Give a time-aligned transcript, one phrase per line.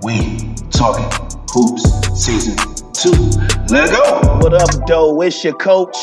[0.00, 1.10] We talking
[1.50, 1.82] hoops
[2.14, 2.56] season
[2.92, 3.10] two.
[3.68, 4.38] Let go.
[4.40, 5.20] What up, though?
[5.22, 5.96] It's your coach.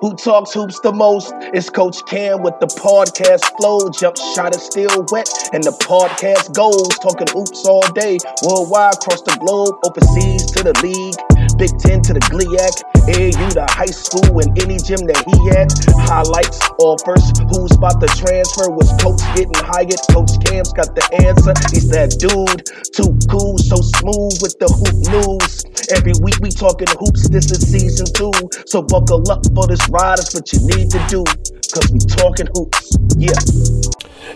[0.00, 1.32] Who talks hoops the most?
[1.52, 3.90] It's Coach Cam with the podcast flow.
[3.90, 6.88] Jump shot is still wet, and the podcast goes.
[7.00, 11.39] Talking hoops all day, worldwide, across the globe, overseas to the league.
[11.60, 12.72] Big Ten to the GLIAC,
[13.04, 15.68] AU to high school, and any gym that he at.
[16.08, 17.20] Highlights, offers,
[17.52, 18.72] who's about to transfer?
[18.72, 20.00] Was Coach getting hired?
[20.08, 21.52] Coach Cam's got the answer.
[21.68, 22.64] He's that dude,
[22.96, 25.60] too cool, so smooth with the hoop news.
[25.92, 28.32] Every week we talking hoops, this is season two.
[28.64, 31.28] So buckle up for this ride, it's what you need to do.
[31.76, 32.88] Cause we talking hoops,
[33.20, 33.36] yeah.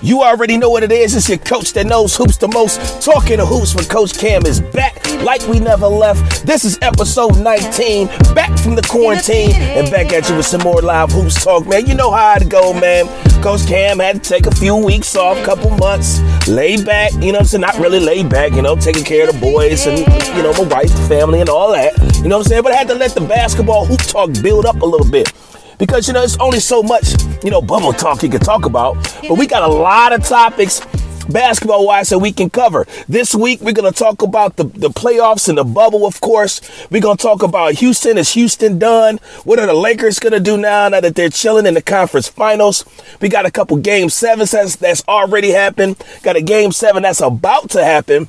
[0.02, 1.14] You already know what it is.
[1.14, 3.02] It's your coach that knows hoops the most.
[3.02, 6.46] Talking to hoops when Coach Cam is back like we never left.
[6.46, 8.06] This is episode 19.
[8.34, 11.86] Back from the quarantine and back at you with some more live hoops talk, man.
[11.86, 13.06] You know how it go, man.
[13.42, 17.32] Coach Cam had to take a few weeks off, couple months, lay back, you know
[17.32, 17.60] what I'm saying?
[17.60, 20.62] Not really laid back, you know, taking care of the boys and, you know, my
[20.74, 21.92] wife, family, and all that.
[22.16, 22.62] You know what I'm saying?
[22.62, 25.30] But I had to let the basketball hoop talk build up a little bit
[25.78, 28.94] because you know it's only so much you know bubble talk you can talk about.
[29.22, 30.80] But we got a lot of topics
[31.28, 32.86] basketball wise that we can cover.
[33.08, 36.60] This week we're going to talk about the, the playoffs and the bubble of course.
[36.90, 38.18] We're going to talk about houston.
[38.18, 39.18] Is houston done?
[39.44, 42.28] What are the lakers going to do now now that they're chilling in the conference
[42.28, 42.84] finals?
[43.20, 46.02] We got a couple game sevens that's, that's already happened.
[46.22, 48.28] Got a game seven that's about to happen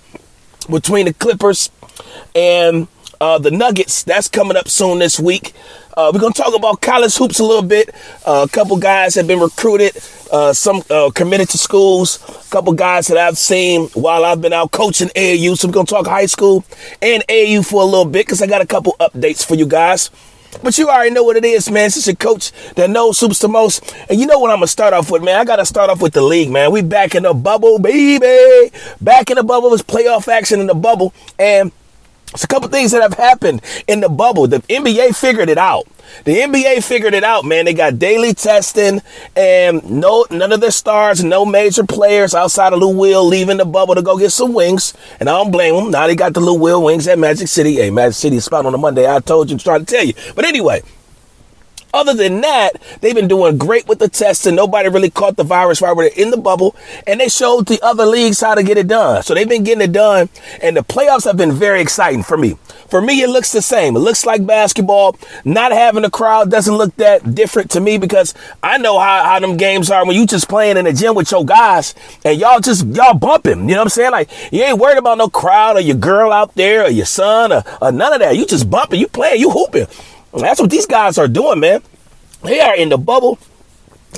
[0.69, 1.69] between the clippers
[2.33, 2.87] and
[3.21, 5.53] uh, the nuggets that's coming up soon this week
[5.97, 7.89] uh, we're to talk about college hoops a little bit.
[8.25, 9.95] Uh, a couple guys have been recruited,
[10.31, 12.19] uh, some uh, committed to schools.
[12.27, 15.57] A couple guys that I've seen while I've been out coaching AAU.
[15.57, 16.65] So we're to talk high school
[17.01, 20.11] and AAU for a little bit because I got a couple updates for you guys.
[20.63, 21.85] But you already know what it is, man.
[21.85, 23.93] This is a coach that knows hoops the most.
[24.09, 25.37] And you know what I'm to start off with, man?
[25.37, 26.71] I got to start off with the league, man.
[26.71, 28.71] We back in the bubble, baby.
[29.01, 29.73] Back in the bubble.
[29.73, 31.13] It's playoff action in the bubble.
[31.39, 31.71] And
[32.33, 34.47] it's a couple things that have happened in the bubble.
[34.47, 35.87] The NBA figured it out.
[36.23, 37.65] The NBA figured it out, man.
[37.65, 39.01] They got daily testing
[39.35, 43.65] and no none of their stars, no major players outside of Lou Will leaving the
[43.65, 44.93] bubble to go get some wings.
[45.19, 45.91] And I don't blame them.
[45.91, 47.75] Now they got the Lou Will wings at Magic City.
[47.75, 49.09] Hey, Magic City spot on a Monday.
[49.09, 50.13] I told you, trying to tell you.
[50.35, 50.81] But anyway,
[51.95, 55.43] other than that, they've been doing great with the tests and Nobody really caught the
[55.43, 56.75] virus while we're in the bubble.
[57.05, 59.21] And they showed the other leagues how to get it done.
[59.21, 60.29] So they've been getting it done.
[60.61, 62.57] And the playoffs have been very exciting for me.
[62.89, 63.95] For me, it looks the same.
[63.95, 65.17] It looks like basketball.
[65.43, 68.33] Not having a crowd doesn't look that different to me because
[68.63, 71.29] I know how, how them games are when you just playing in the gym with
[71.31, 73.69] your guys and y'all just, y'all bumping.
[73.69, 74.11] You know what I'm saying?
[74.11, 77.51] Like, you ain't worried about no crowd or your girl out there or your son
[77.51, 78.35] or, or none of that.
[78.35, 79.87] You just bumping, you playing, you hooping.
[80.35, 81.81] That's what these guys are doing, man.
[82.43, 83.39] They are in the bubble.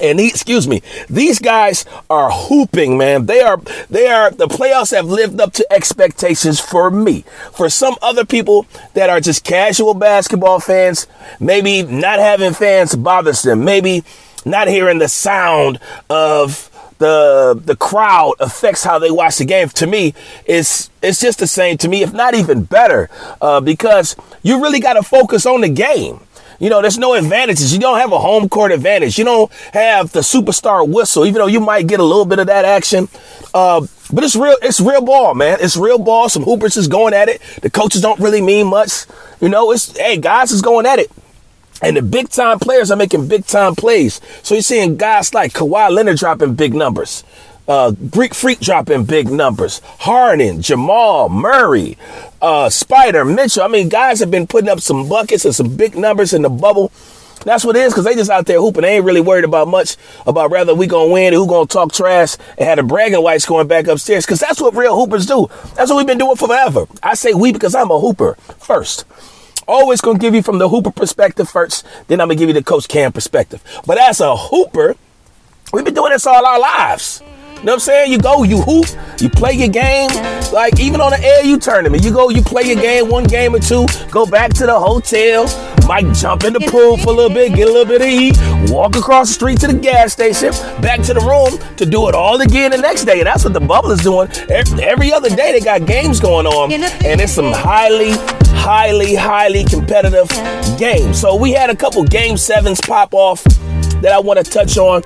[0.02, 3.26] And he, excuse me, these guys are hooping, man.
[3.26, 3.58] They are,
[3.90, 7.24] they are, the playoffs have lived up to expectations for me.
[7.54, 11.08] For some other people that are just casual basketball fans,
[11.40, 13.64] maybe not having fans bothers them.
[13.64, 14.04] Maybe
[14.46, 15.80] not hearing the sound
[16.10, 19.70] of the, the crowd affects how they watch the game.
[19.70, 20.14] To me,
[20.46, 23.10] it's, it's just the same to me, if not even better,
[23.42, 26.20] uh, because you really got to focus on the game.
[26.60, 27.72] You know, there's no advantages.
[27.72, 29.20] You don't have a home court advantage.
[29.20, 32.48] You don't have the superstar whistle, even though you might get a little bit of
[32.48, 33.08] that action.
[33.54, 35.60] Uh, but it's real, it's real ball, man.
[35.62, 36.30] It's real ball.
[36.30, 37.42] Some hoopers is going at it.
[37.62, 39.06] The coaches don't really mean much.
[39.40, 41.12] You know, it's, hey, guys is going at it.
[41.82, 44.20] And the big time players are making big time plays.
[44.44, 47.24] So you're seeing guys like Kawhi Leonard dropping big numbers.
[47.68, 49.82] Uh, Greek Freak dropping big numbers.
[50.00, 51.98] Harden, Jamal, Murray,
[52.42, 53.64] uh, Spider, Mitchell.
[53.64, 56.50] I mean, guys have been putting up some buckets and some big numbers in the
[56.50, 56.92] bubble.
[57.44, 58.82] That's what it is because they just out there hooping.
[58.82, 59.96] They ain't really worried about much
[60.26, 63.46] about whether we gonna win or who gonna talk trash and have the bragging rights
[63.46, 65.48] going back upstairs because that's what real hoopers do.
[65.76, 66.88] That's what we've been doing forever.
[67.04, 69.06] I say we because I'm a hooper first.
[69.68, 72.64] Always gonna give you from the hooper perspective first, then I'm gonna give you the
[72.64, 73.62] coach Cam perspective.
[73.86, 74.96] But as a hooper,
[75.74, 77.22] we've been doing this all our lives.
[77.22, 78.12] You know what I'm saying?
[78.12, 78.86] You go, you hoop,
[79.20, 80.10] you play your game.
[80.54, 83.60] Like even on the AAU tournament, you go, you play your game, one game or
[83.60, 85.48] two, go back to the hotel,
[85.86, 88.38] might jump in the pool for a little bit, get a little bit of heat,
[88.72, 90.52] walk across the street to the gas station,
[90.82, 93.20] back to the room to do it all again the next day.
[93.20, 94.30] And that's what the bubble is doing.
[94.50, 98.12] Every other day they got games going on, and it's some highly,
[98.68, 100.28] highly, highly competitive
[100.78, 101.14] game.
[101.14, 103.42] So we had a couple game sevens pop off
[104.02, 105.04] that I want to touch on.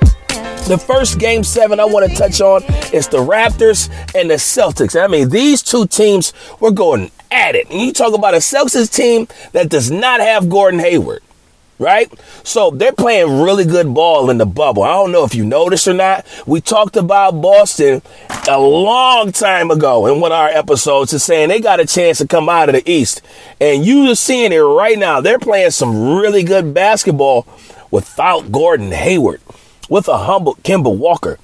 [0.67, 4.99] The first game seven I want to touch on is the Raptors and the Celtics.
[4.99, 7.69] I mean, these two teams were going at it.
[7.69, 11.21] And you talk about a Celtics team that does not have Gordon Hayward.
[11.81, 12.11] Right?
[12.43, 14.83] So they're playing really good ball in the bubble.
[14.83, 16.25] I don't know if you noticed or not.
[16.45, 18.01] We talked about Boston
[18.47, 22.19] a long time ago in one of our episodes and saying they got a chance
[22.19, 23.21] to come out of the East.
[23.59, 25.19] And you are seeing it right now.
[25.21, 27.47] They're playing some really good basketball
[27.89, 29.41] without Gordon Hayward,
[29.89, 31.39] with a humble Kemba Walker.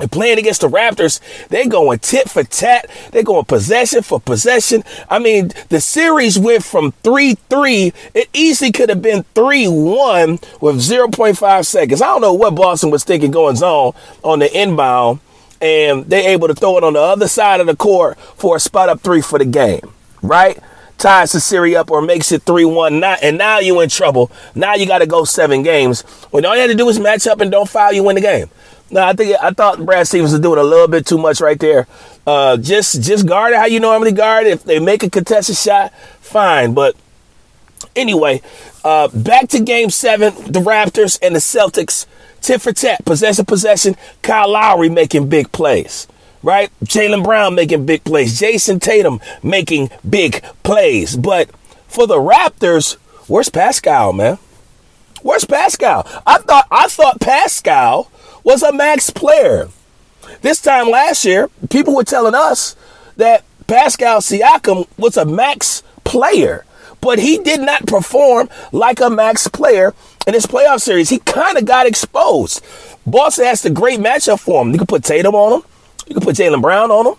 [0.00, 2.90] And playing against the Raptors, they're going tit for tat.
[3.12, 4.84] They're going possession for possession.
[5.08, 7.92] I mean, the series went from 3 3.
[8.14, 10.30] It easily could have been 3 1
[10.60, 12.02] with 0.5 seconds.
[12.02, 13.92] I don't know what Boston was thinking going zone
[14.22, 15.20] on the inbound.
[15.60, 18.60] And they're able to throw it on the other side of the court for a
[18.60, 19.92] spot up three for the game,
[20.22, 20.56] right?
[20.98, 24.74] ties the series up or makes it 3-1 not, and now you're in trouble now
[24.74, 27.40] you got to go seven games when all you had to do is match up
[27.40, 28.50] and don't foul you win the game
[28.90, 31.58] no, I think I thought Brad Stevens was doing a little bit too much right
[31.58, 31.86] there.
[32.26, 34.50] Uh, just just guard it how you normally guard it.
[34.50, 36.74] If they make a contested shot, fine.
[36.74, 36.96] But
[37.94, 38.40] anyway,
[38.84, 42.06] uh, back to Game Seven, the Raptors and the Celtics,
[42.40, 43.96] tit for tat, possession, possession.
[44.22, 46.08] Kyle Lowry making big plays,
[46.42, 46.70] right?
[46.84, 48.38] Jaylen Brown making big plays.
[48.40, 51.16] Jayson Tatum making big plays.
[51.16, 51.50] But
[51.86, 52.94] for the Raptors,
[53.26, 54.38] where's Pascal, man?
[55.22, 56.06] Where's Pascal?
[56.26, 58.10] I thought I thought Pascal
[58.48, 59.68] was a max player.
[60.40, 62.76] This time last year, people were telling us
[63.18, 66.64] that Pascal Siakam was a max player,
[67.02, 69.92] but he did not perform like a max player
[70.26, 71.10] in this playoff series.
[71.10, 72.64] He kind of got exposed.
[73.06, 74.72] Boston has the great matchup for him.
[74.72, 75.68] You can put Tatum on him.
[76.06, 77.14] You can put Jaylen Brown on him.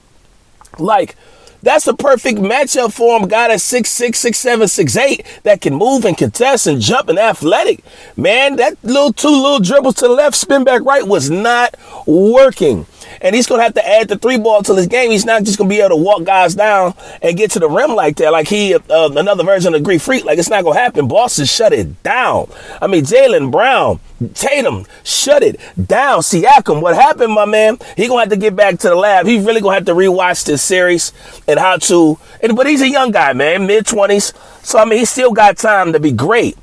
[0.80, 1.16] Like,
[1.62, 3.28] that's a perfect matchup for him.
[3.28, 7.10] Guy that's six six, six seven, six eight that can move and contest and jump
[7.10, 7.84] and athletic.
[8.16, 11.76] Man, that little two little dribbles to the left, spin back right was not
[12.06, 12.86] working.
[13.22, 15.12] And he's gonna have to add the three ball to his game.
[15.12, 17.96] He's not just gonna be able to walk guys down and get to the rim
[17.96, 20.26] like that, like he uh, another version of Greek Freak.
[20.26, 21.08] Like it's not gonna happen.
[21.08, 22.50] Boston shut it down.
[22.82, 24.00] I mean, Jaylen Brown,
[24.34, 26.20] Tatum, shut it down.
[26.20, 27.78] Siakam, what happened, my man?
[27.96, 29.26] He gonna have to get back to the lab.
[29.26, 31.14] He really gonna have to rewatch this series
[31.48, 32.18] and how to.
[32.42, 34.34] And, but he's a young guy, man, mid twenties.
[34.64, 36.58] So I mean, he still got time to be great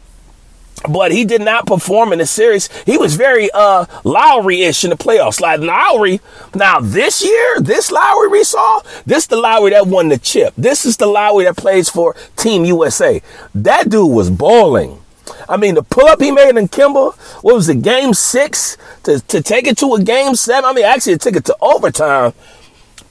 [0.88, 2.69] but he did not perform in the series.
[2.85, 5.41] He was very uh Lowry-ish in the playoffs.
[5.41, 6.21] Like Lowry,
[6.55, 10.55] now this year, this Lowry we saw, this the Lowry that won the chip.
[10.56, 13.23] This is the Lowry that plays for Team USA.
[13.55, 15.00] That dude was balling.
[15.49, 17.12] I mean, the pull up he made in Kimball,
[17.43, 18.77] what was it, game six?
[19.05, 20.69] To, to take it to a game seven?
[20.69, 22.33] I mean, actually, it took it to overtime.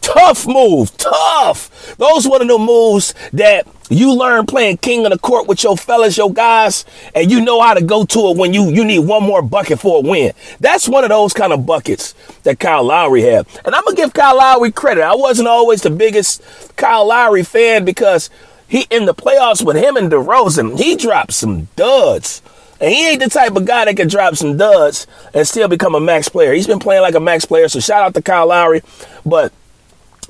[0.01, 1.95] Tough move, tough.
[1.98, 5.77] Those one of the moves that you learn playing king of the court with your
[5.77, 8.99] fellas, your guys, and you know how to go to it when you, you need
[8.99, 10.33] one more bucket for a win.
[10.59, 13.47] That's one of those kind of buckets that Kyle Lowry had.
[13.63, 15.03] And I'm to give Kyle Lowry credit.
[15.03, 16.41] I wasn't always the biggest
[16.75, 18.29] Kyle Lowry fan because
[18.67, 22.41] he, in the playoffs with him and DeRozan, he dropped some duds.
[22.79, 25.95] And he ain't the type of guy that can drop some duds and still become
[25.95, 26.53] a max player.
[26.53, 27.69] He's been playing like a max player.
[27.69, 28.81] So shout out to Kyle Lowry.
[29.25, 29.53] But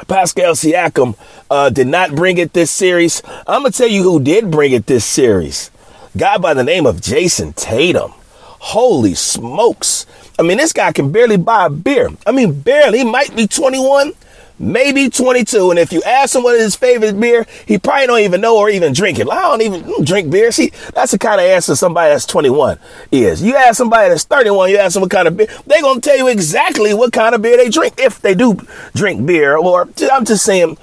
[0.08, 1.16] Pascal Siakam
[1.50, 3.22] uh, did not bring it this series.
[3.48, 5.72] I'm gonna tell you who did bring it this series.
[6.18, 8.14] Guy by the name of Jayson Tatum.
[8.60, 10.06] Holy smokes!
[10.38, 12.10] I mean, this guy can barely buy a beer.
[12.26, 13.00] I mean, barely.
[13.00, 14.14] He might be 21,
[14.60, 15.72] maybe 22.
[15.72, 18.58] And if you ask him what is his favorite beer, he probably don't even know
[18.58, 19.30] or even drink it.
[19.30, 20.52] I don't even drink beer.
[20.52, 22.80] See, that's the kind of answer somebody that's 21
[23.12, 23.42] is.
[23.42, 26.10] You ask somebody that's 31, you ask them what kind of beer, they're going to
[26.10, 28.58] tell you exactly what kind of beer they drink if they do
[28.94, 29.58] drink beer.
[29.58, 30.78] Or I'm just saying,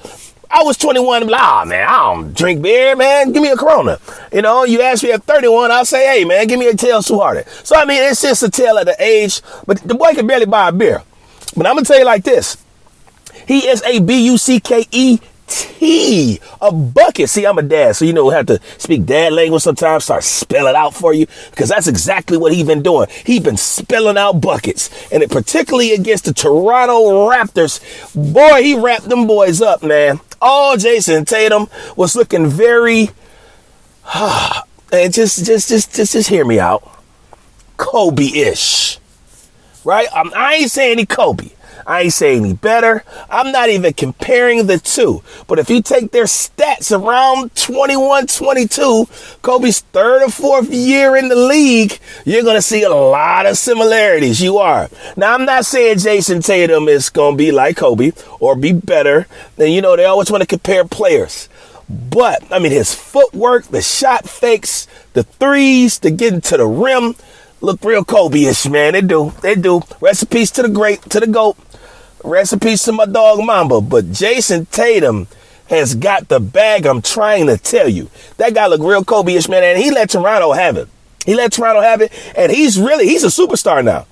[0.55, 3.33] I was 21, like, ah, man, I don't drink beer, man.
[3.33, 3.99] Give me a Corona.
[4.31, 7.01] You know, you ask me at 31, I'll say, hey, man, give me a tail
[7.03, 7.49] Hearted.
[7.65, 10.45] So, I mean, it's just a tale of the age, but the boy can barely
[10.45, 11.03] buy a beer.
[11.57, 12.59] But I'm going to tell you like this.
[13.47, 15.19] He is a B U C K E
[15.53, 17.29] T, a bucket.
[17.29, 20.75] See, I'm a dad, so you know, have to speak dad language sometimes, start spelling
[20.75, 23.09] out for you, because that's exactly what he's been doing.
[23.27, 27.81] He's been spelling out buckets, and it particularly against the Toronto Raptors.
[28.15, 30.21] Boy, he wrapped them boys up, man.
[30.41, 33.11] All Jayson Tatum was looking very,
[34.15, 36.89] and just, just, just, just, just hear me out.
[37.77, 38.99] Kobe-ish,
[39.85, 40.09] right?
[40.15, 41.51] I'm, I ain't saying he Kobe.
[41.87, 43.05] I ain't saying any better.
[43.31, 45.23] I'm not even comparing the two.
[45.47, 49.07] But if you take their stats around 21, 22,
[49.43, 53.59] Kobe's third or fourth year in the league, you're going to see a lot of
[53.59, 54.41] similarities.
[54.41, 54.89] You are.
[55.17, 59.27] Now, I'm not saying Jayson Tatum is going to be like Kobe or be better.
[59.59, 61.49] And you know, they always want to compare players.
[61.89, 67.17] But, I mean, his footwork, the shot fakes, the threes, to get into the rim,
[67.61, 68.95] look real Kobe-ish, man.
[68.95, 69.33] They do.
[69.43, 69.83] They do.
[70.01, 71.57] Recipes to the great, to the GOAT.
[72.25, 73.81] Recipes to my dog Mamba.
[73.81, 75.27] But Jayson Tatum
[75.69, 76.87] has got the bag.
[76.87, 78.11] I'm trying to tell you.
[78.37, 79.63] That guy look real Kobe-ish, man.
[79.63, 80.89] And he let Toronto have it.
[81.25, 84.07] He let Toronto have it, and he's really he's a superstar now.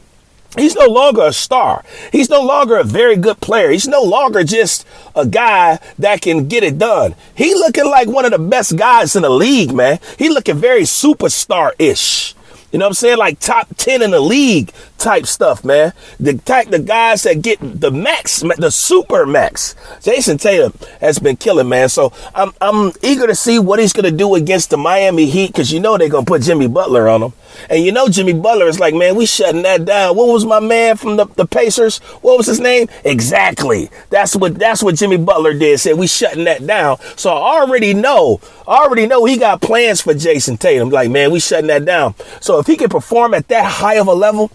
[0.57, 1.85] He's no longer a star.
[2.11, 3.71] He's no longer a very good player.
[3.71, 7.15] He's no longer just a guy that can get it done.
[7.37, 10.01] He looking like one of the best guys in the league, man.
[10.19, 12.35] He looking very superstar-ish.
[12.73, 13.19] You know what I'm saying?
[13.19, 15.93] Like top 10 in the league type stuff, man.
[16.21, 19.75] The type, the guys that get the max, the super max.
[20.01, 21.89] Jayson Tatum has been killing, man.
[21.89, 25.49] So I'm, I'm eager to see what he's going to do against the Miami Heat
[25.49, 27.33] because you know they're going to put Jimmy Butler on him.
[27.69, 30.17] And you know Jimmy Butler is like, man, we shutting that down.
[30.17, 31.99] What was my man from the, the Pacers?
[32.23, 32.89] What was his name?
[33.05, 33.91] Exactly.
[34.11, 35.81] That's what that's what Jimmy Butler did.
[35.81, 36.99] Said we shutting that down.
[37.17, 40.91] So I already know, I already know he got plans for Jayson Tatum.
[40.91, 42.15] Like, man, we shutting that down.
[42.41, 44.51] So if he can perform at that high of a level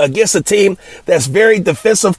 [0.00, 2.18] against a team that's very defensive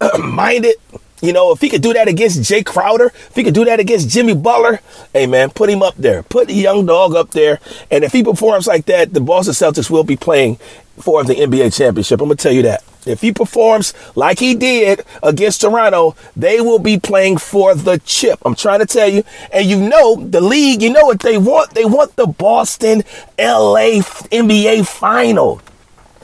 [0.18, 0.76] minded,
[1.22, 3.80] you know, if he could do that against Jae Crowder, if he could do that
[3.80, 4.80] against Jimmy Butler,
[5.12, 6.22] hey man, put him up there.
[6.22, 7.58] Put the young dog up there.
[7.90, 10.56] And if he performs like that, the Boston Celtics will be playing
[10.98, 12.20] for the NBA championship.
[12.20, 12.82] I'm gonna tell you that.
[13.06, 18.40] If he performs like he did against Toronto, they will be playing for the chip.
[18.44, 19.22] I'm trying to tell you.
[19.52, 21.70] And you know, the league, you know what they want?
[21.70, 23.04] They want the Boston
[23.38, 25.62] LA NBA final.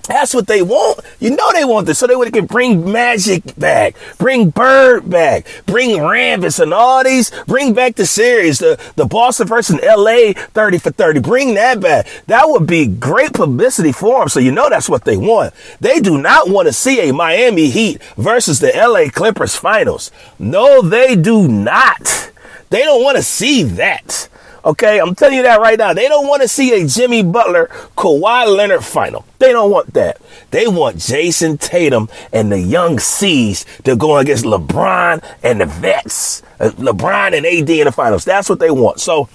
[0.08, 1.00] That's what they want.
[1.20, 1.98] You know they want this.
[1.98, 7.30] So they would can bring Magic back, bring Bird back, bring Rambis and all these,
[7.46, 11.20] bring back the series, the, the Boston versus LA 30 for 30.
[11.20, 12.08] Bring that back.
[12.26, 14.28] That would be great publicity for them.
[14.28, 15.54] So you know that's what they want.
[15.80, 20.10] They do not want to see a Miami Heat versus the LA Clippers finals.
[20.38, 22.30] No, they do not.
[22.70, 24.28] They don't want to see that.
[24.64, 25.92] Okay, I'm telling you that right now.
[25.92, 27.66] They don't want to see a Jimmy Butler,
[27.96, 29.24] Kawhi Leonard final.
[29.40, 30.20] They don't want that.
[30.52, 36.42] They want Jayson Tatum and the young C's to go against LeBron and the vets.
[36.60, 38.24] Uh, LeBron and AD in the finals.
[38.24, 39.00] That's what they want.
[39.00, 39.28] So,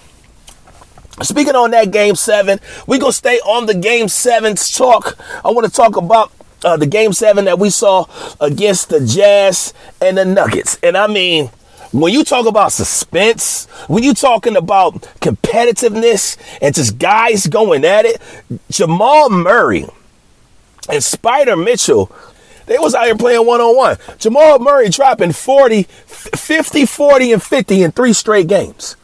[1.22, 5.20] speaking on that game seven, we're going to stay on the game seven talk.
[5.44, 6.32] I want to talk about
[6.64, 8.06] uh, the game seven that we saw
[8.40, 10.80] against the Jazz and the Nuggets.
[10.82, 11.52] And I mean,
[11.92, 18.06] when you talk about suspense, when you talking about competitiveness and just guys going at
[18.06, 18.22] it,
[18.70, 19.86] Jamal Murray
[20.90, 22.12] and Spider Mitchell,
[22.66, 23.98] they was out here playing one on one.
[24.18, 28.98] Jamal Murray dropping 40, 50, 40, and 50 in three straight games.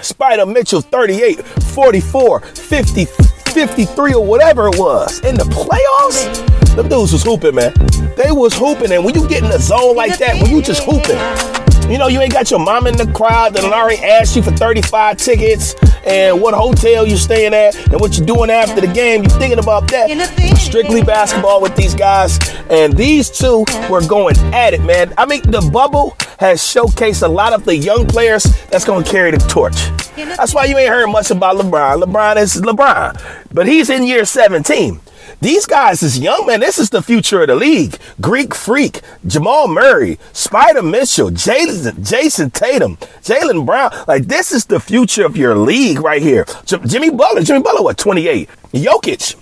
[0.00, 5.20] Spider Mitchell 38, 44, 50, 53 or whatever it was.
[5.20, 7.72] In the playoffs, the dudes was hooping, man.
[8.16, 8.92] They was hooping.
[8.92, 11.18] And when you get in a zone like that, when you just hooping,
[11.90, 14.52] you know, you ain't got your mom in the crowd that already asked you for
[14.52, 19.22] 35 tickets and what hotel you staying at and what you're doing after the game.
[19.22, 20.08] You're thinking about that.
[20.56, 22.38] Strictly basketball with these guys.
[22.70, 25.12] And these two were going at it, man.
[25.18, 29.10] I mean, the bubble has showcased a lot of the young players that's going to
[29.10, 29.76] carry the torch.
[30.16, 32.02] That's why you ain't heard much about LeBron.
[32.02, 33.20] LeBron is LeBron,
[33.52, 35.00] but he's in year 17.
[35.40, 36.60] These guys is young, man.
[36.60, 37.96] This is the future of the league.
[38.20, 43.92] Greek Freak, Jamal Murray, Spider Mitchell, Jason, Jayson Tatum, Jaylen Brown.
[44.08, 46.46] Like, this is the future of your league right here.
[46.64, 48.48] J- Jimmy Butler, Jimmy Butler, what, 28?
[48.72, 49.36] Jokic,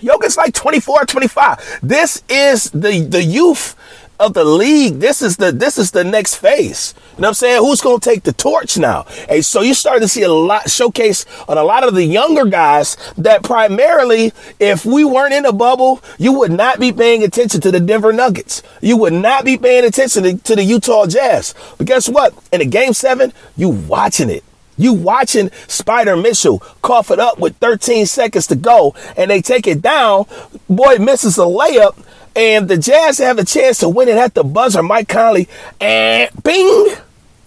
[0.00, 1.80] Jokic's like 24, 25.
[1.82, 3.76] This is the, the youth
[4.20, 5.00] of the league.
[5.00, 6.94] This is the this is the next phase.
[7.16, 7.62] You know what I'm saying?
[7.62, 9.04] Who's gonna take the torch now?
[9.28, 12.44] Hey, so you start to see a lot showcase on a lot of the younger
[12.44, 17.60] guys that primarily, if we weren't in a bubble, you would not be paying attention
[17.62, 18.62] to the Denver Nuggets.
[18.82, 21.54] You would not be paying attention to, to the Utah Jazz.
[21.78, 22.34] But guess what?
[22.52, 24.44] In a game seven, you watching it.
[24.80, 29.66] You watching Spider Mitchell cough it up with 13 seconds to go and they take
[29.66, 30.24] it down.
[30.70, 32.02] Boy misses a layup
[32.40, 34.82] and the Jazz have a chance to win it at the buzzer.
[34.82, 35.46] Mike Conley,
[35.78, 36.94] and bing,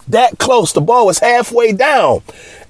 [0.09, 0.71] that close.
[0.71, 2.21] The ball was halfway down,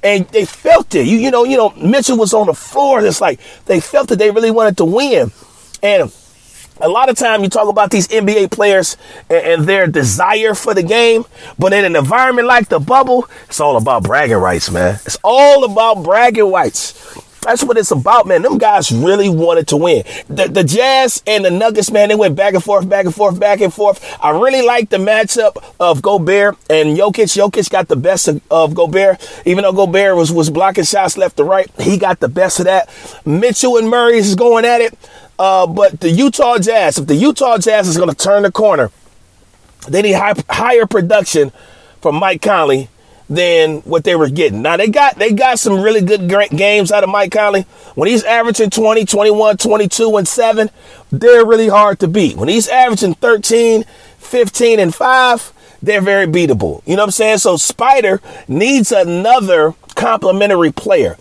[0.02, 1.06] and they felt it.
[1.06, 3.06] You, you know, you know, Mitchell was on the floor.
[3.06, 4.20] It's like they felt it.
[4.20, 5.34] They really wanted to win,
[5.84, 6.14] and
[6.80, 8.96] a lot of time you talk about these NBA players
[9.30, 11.26] and, and, their desire for the game,
[11.60, 14.98] but in an environment like the bubble, it's all about bragging rights, man.
[15.06, 17.20] It's all about bragging rights.
[17.44, 18.42] That's what it's about, man.
[18.42, 20.04] Them guys really wanted to win.
[20.28, 23.40] The, the Jazz and the Nuggets, man, they went back and forth, back and forth,
[23.40, 24.18] back and forth.
[24.22, 27.36] I really like the matchup of Gobert and Jokic.
[27.36, 31.38] Jokic got the best of, of Gobert, even though Gobert was, was blocking shots left
[31.38, 31.70] to right.
[31.80, 32.90] He got the best of that.
[33.26, 34.98] Mitchell and Murray is going at it.
[35.38, 38.92] Uh, but the Utah Jazz, if the Utah Jazz is going to turn the corner,
[39.88, 41.52] they need high, higher production
[42.02, 42.90] from Mike Conley
[43.34, 44.62] than what they were getting.
[44.62, 47.64] Now they got they got some really good games out of Mike Conley.
[47.96, 50.70] When he's averaging 20, 21, 22 and 7,
[51.12, 52.38] they're really hard to beat.
[52.38, 53.86] When he's averaging 13,
[54.18, 56.82] 15 and 5, they're very beatable.
[56.86, 57.40] You know what I'm saying?
[57.40, 61.18] So Spider needs another complimentary player.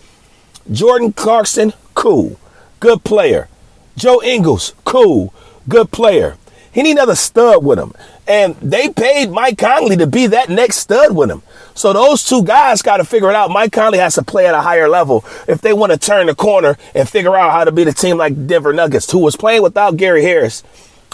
[0.71, 2.39] Jordan Clarkson, cool,
[2.79, 3.49] good player.
[3.97, 5.33] Joe Ingles, cool,
[5.67, 6.37] good player.
[6.71, 7.93] He need another stud with him.
[8.27, 11.43] And they paid Mike Conley to be that next stud with him.
[11.75, 13.49] So those two guys got to figure it out.
[13.49, 16.35] Mike Conley has to play at a higher level if they want to turn the
[16.35, 19.63] corner and figure out how to beat a team like Denver Nuggets, who was playing
[19.63, 20.63] without Gary Harris,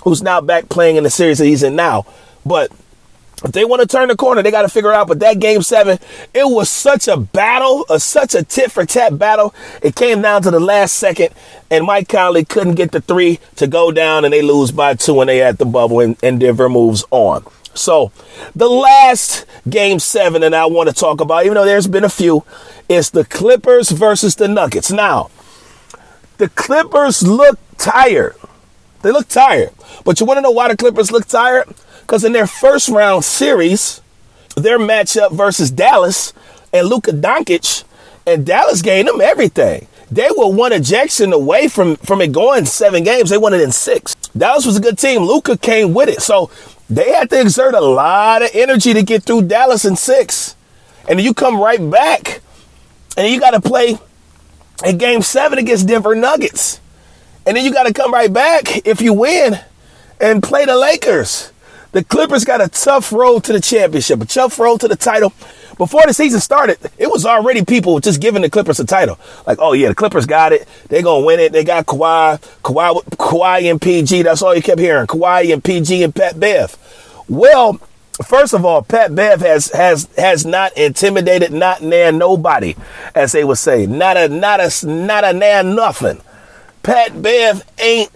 [0.03, 2.05] who's now back playing in the series that he's in now.
[2.45, 2.71] But
[3.43, 5.07] if they want to turn the corner, they got to figure out.
[5.07, 5.97] But that game seven,
[6.33, 9.53] it was such a battle, a, such a tit for tat battle.
[9.81, 11.29] It came down to the last second,
[11.71, 15.21] and Mike Conley couldn't get the three to go down, and they lose by two,
[15.21, 17.45] and they at the bubble, and, and Denver moves on.
[17.79, 18.11] So,
[18.55, 22.09] the last game seven that I want to talk about, even though there's been a
[22.09, 22.43] few,
[22.89, 24.91] is the Clippers versus the Nuggets.
[24.91, 25.29] Now,
[26.37, 28.35] the Clippers look tired.
[29.01, 29.71] They look tired.
[30.03, 31.67] But you want to know why the Clippers look tired?
[32.01, 34.01] Because in their first round series,
[34.55, 36.33] their matchup versus Dallas
[36.73, 37.83] and Luka Doncic,
[38.27, 39.87] and Dallas gained them everything.
[40.11, 43.29] They were one ejection away from, from it going seven games.
[43.29, 44.15] They won it in six.
[44.35, 45.21] Dallas was a good team.
[45.21, 46.21] Luka came with it.
[46.21, 46.49] So
[46.89, 50.55] they had to exert a lot of energy to get through Dallas in six.
[51.07, 52.41] And you come right back
[53.15, 53.97] and you got to play
[54.85, 56.79] in game seven against Denver Nuggets.
[57.45, 59.59] And then you got to come right back if you win
[60.19, 61.51] and play the Lakers.
[61.91, 65.33] The Clippers got a tough road to the championship, a tough road to the title.
[65.79, 69.17] Before the season started, it was already people just giving the Clippers a title.
[69.47, 70.67] Like, oh yeah, the Clippers got it.
[70.89, 71.53] They're gonna win it.
[71.53, 74.23] They got Kawhi, Kawhi, Kawhi and PG.
[74.23, 75.07] That's all you kept hearing.
[75.07, 76.77] Kawhi and PG and Pat Bev.
[77.29, 77.79] Well,
[78.25, 82.75] first of all, Pat Bev has has has not intimidated, not near nobody,
[83.15, 83.85] as they would say.
[83.85, 86.21] Not a not a not a nan nothing.
[86.83, 88.11] Pat Bev ain't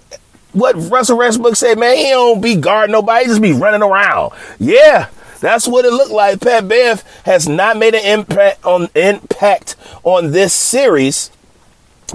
[0.51, 4.33] what Russell Westbrook said, man, he don't be guarding nobody, he just be running around.
[4.59, 5.07] Yeah,
[5.43, 6.39] that's what it looked like.
[6.39, 11.31] Pat Bev has not made an impact on impact on this series.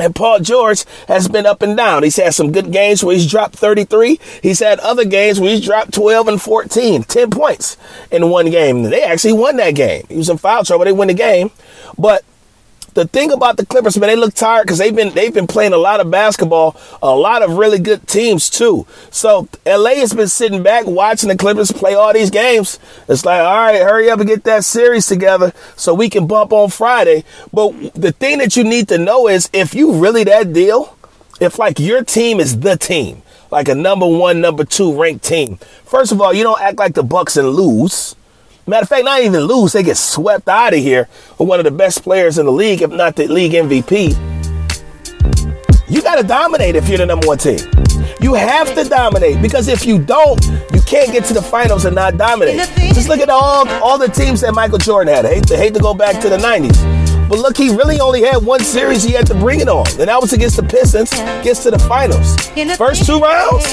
[0.01, 2.05] And Paul George has been up and down.
[2.05, 4.19] He's had some good games where he's dropped 33.
[4.43, 7.77] He's had other games where he's dropped 12 and 14, 10 points
[8.11, 8.85] in one game.
[8.85, 10.07] They actually won that game.
[10.09, 10.85] He was in foul trouble.
[10.85, 11.51] They win the game.
[11.99, 12.25] But
[12.95, 15.73] the thing about the Clippers, man, they look tired because they've been they've been playing
[15.73, 18.87] a lot of basketball, a lot of really good teams too.
[19.11, 22.79] So LA has been sitting back watching the Clippers play all these games.
[23.09, 26.53] It's like, all right, hurry up and get that series together so we can bump
[26.53, 27.25] on Friday.
[27.53, 30.97] But the thing that you need to know is if you really that deal,
[31.41, 35.59] if like your team is the team, like a number one, number two ranked team.
[35.85, 38.15] First of all, you don't act like the Bucks and lose.
[38.69, 41.65] Matter of fact, not even lose, they get swept out of here with one of
[41.65, 44.11] the best players in the league, if not the league MVP.
[45.89, 47.61] You got to dominate if you're the number one team.
[48.21, 51.95] You have to dominate because if you don't, you can't get to the finals and
[51.95, 52.59] not dominate.
[52.93, 55.25] Just look at all, all the teams that Michael Jordan had.
[55.25, 56.98] I hate to, hate to go back to the 90s.
[57.29, 60.09] But look, he really only had one series he had to bring it on, and
[60.09, 61.11] that was against the Pistons,
[61.45, 62.37] gets to the finals.
[62.77, 63.67] First two rounds,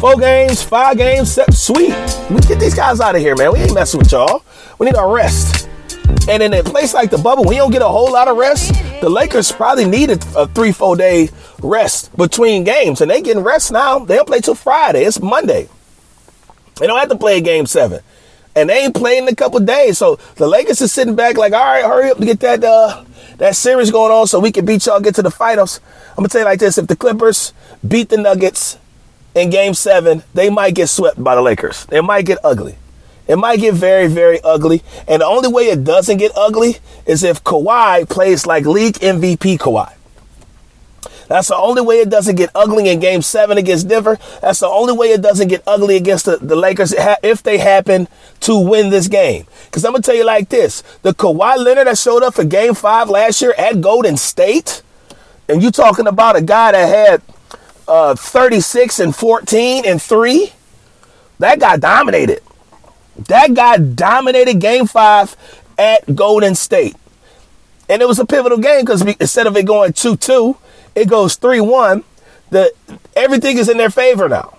[0.00, 1.94] Four games, five games, sweet.
[2.30, 3.52] We get these guys out of here, man.
[3.52, 4.42] We ain't messing with y'all.
[4.78, 5.68] We need our rest.
[6.28, 8.74] And in a place like the bubble, we don't get a whole lot of rest.
[9.00, 11.30] The Lakers probably needed a three, four day
[11.62, 14.00] rest between games, and they getting rest now.
[14.00, 15.04] They don't play till Friday.
[15.04, 15.68] It's Monday.
[16.78, 18.00] They don't have to play game seven,
[18.56, 19.98] and they ain't playing in a couple days.
[19.98, 23.04] So the Lakers is sitting back like, all right, hurry up to get that uh,
[23.36, 25.80] that series going on so we can beat y'all, get to the finals.
[26.10, 27.52] I'm gonna tell you like this: if the Clippers
[27.86, 28.78] beat the Nuggets
[29.34, 31.86] in game seven, they might get swept by the Lakers.
[31.92, 32.76] It might get ugly.
[33.28, 34.82] It might get very, very ugly.
[35.08, 39.58] And the only way it doesn't get ugly is if Kawhi plays like league MVP
[39.58, 39.92] Kawhi.
[41.28, 44.18] That's the only way it doesn't get ugly in game seven against Denver.
[44.40, 48.08] That's the only way it doesn't get ugly against the, the Lakers if they happen
[48.40, 49.46] to win this game.
[49.64, 52.44] Because I'm going to tell you like this the Kawhi Leonard that showed up for
[52.44, 54.82] game five last year at Golden State,
[55.48, 57.22] and you talking about a guy that had
[57.88, 60.52] uh, 36 and 14 and 3.
[61.38, 62.40] That guy dominated.
[63.28, 65.36] That guy dominated game five
[65.78, 66.96] at Golden State.
[67.88, 70.56] And it was a pivotal game because instead of it going 2 2,
[70.96, 72.02] it goes 3 1.
[72.50, 72.72] The,
[73.14, 74.58] everything is in their favor now.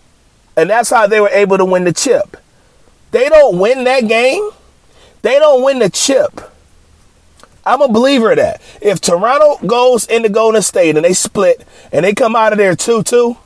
[0.55, 2.37] And that's how they were able to win the chip.
[3.11, 4.49] They don't win that game,
[5.21, 6.39] they don't win the chip
[7.67, 8.61] I'm a believer of that.
[8.81, 12.75] If Toronto goes into Golden State and they split and they come out of there
[12.77, 13.37] 2 2,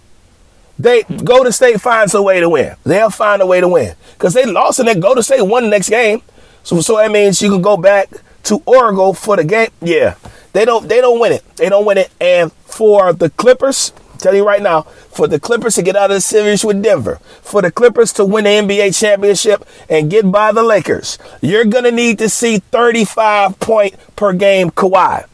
[0.77, 2.75] they Golden State finds a way to win.
[2.84, 3.95] They'll find a way to win.
[4.13, 6.21] Because they lost and then Golden State won the next game.
[6.62, 8.10] So, so that means you can go back
[8.43, 9.69] to Oregon for the game.
[9.82, 10.15] Yeah.
[10.54, 11.43] They don't they don't win it.
[11.56, 12.12] They don't win it.
[12.19, 16.15] And for the Clippers, tell you right now, for the Clippers to get out of
[16.15, 20.51] the series with Denver, for the Clippers to win the NBA championship and get by
[20.51, 25.25] the Lakers, you're to need to see 35 point per game Kawhi.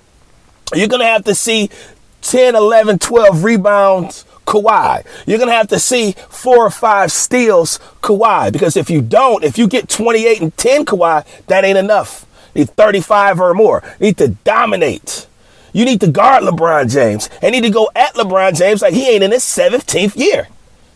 [0.76, 1.70] You're to have to see
[2.22, 5.06] 10, 11, 12 rebounds Kawhi.
[5.26, 9.44] You're going to have to see four or five steals Kawhi because if you don't,
[9.44, 12.26] if you get 28 and 10 Kawhi, that ain't enough.
[12.56, 13.84] Need 35 or more.
[14.00, 15.28] Need to dominate.
[15.74, 19.10] You need to guard LeBron James and need to go at LeBron James like he
[19.10, 20.48] ain't in his 17th year.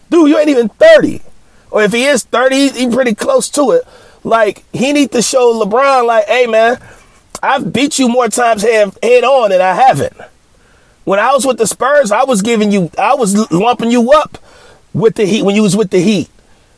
[0.10, 1.22] Dude, you ain't even 30.
[1.70, 3.84] Or if he is 30, he's pretty close to it.
[4.24, 6.80] Like, he need to show LeBron, like, hey, man,
[7.44, 10.18] I've beat you more times head on than I haven't.
[11.04, 14.40] When I was with the Spurs, I was giving you, I was lumping you up
[14.94, 16.30] with the Heat when you was with the Heat.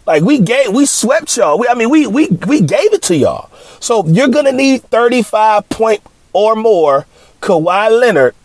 [0.05, 1.57] Like we gave, we swept y'all.
[1.57, 3.49] We, I mean, we we we gave it to y'all.
[3.79, 6.01] So you're gonna need 35 point
[6.33, 7.05] or more
[7.41, 8.35] Kawhi Leonard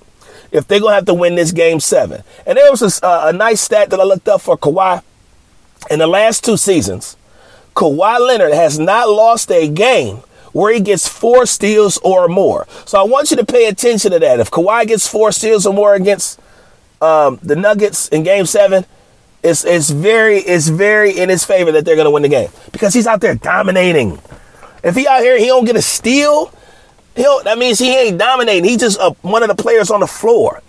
[0.53, 2.23] if they're gonna have to win this game seven.
[2.47, 5.03] And there was a, a nice stat that I looked up for Kawhi
[5.91, 7.17] in the last two seasons.
[7.75, 12.67] Kawhi Leonard has not lost a game where he gets four steals or more.
[12.85, 14.41] So I want you to pay attention to that.
[14.41, 16.41] If Kawhi gets four steals or more against
[17.01, 18.85] um, the Nuggets in Game Seven,
[19.43, 22.95] it's it's very it's very in his favor that they're to win the game because
[22.95, 24.19] he's out there dominating.
[24.83, 26.53] If he out here, he don't get a steal.
[27.17, 28.65] He'll, that means he ain't dominating.
[28.65, 30.63] He's just a, one of the players on the floor.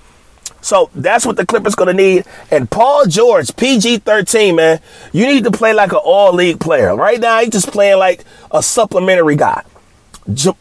[0.62, 2.26] So that's what the Clippers to need.
[2.52, 4.80] And Paul George, PG 13, man,
[5.14, 6.96] you need to play like an all league player.
[6.96, 9.64] Right now, he's just playing like a supplementary guy.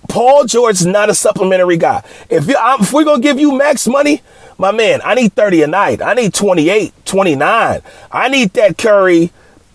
[0.08, 2.02] Paul George is not a supplementary guy.
[2.30, 4.22] If, you, if we're to give you max money,
[4.58, 6.02] my man, I need 30 a night.
[6.02, 7.80] I need 28, 29.
[8.10, 9.30] I need that Curry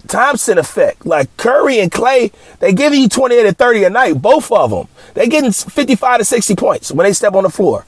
[0.08, 1.06] Thompson effect.
[1.06, 4.88] Like Curry and Clay, they giving you 28 and 30 a night, both of them.
[5.14, 7.86] They getting 55 to 60 points when they step on the floor.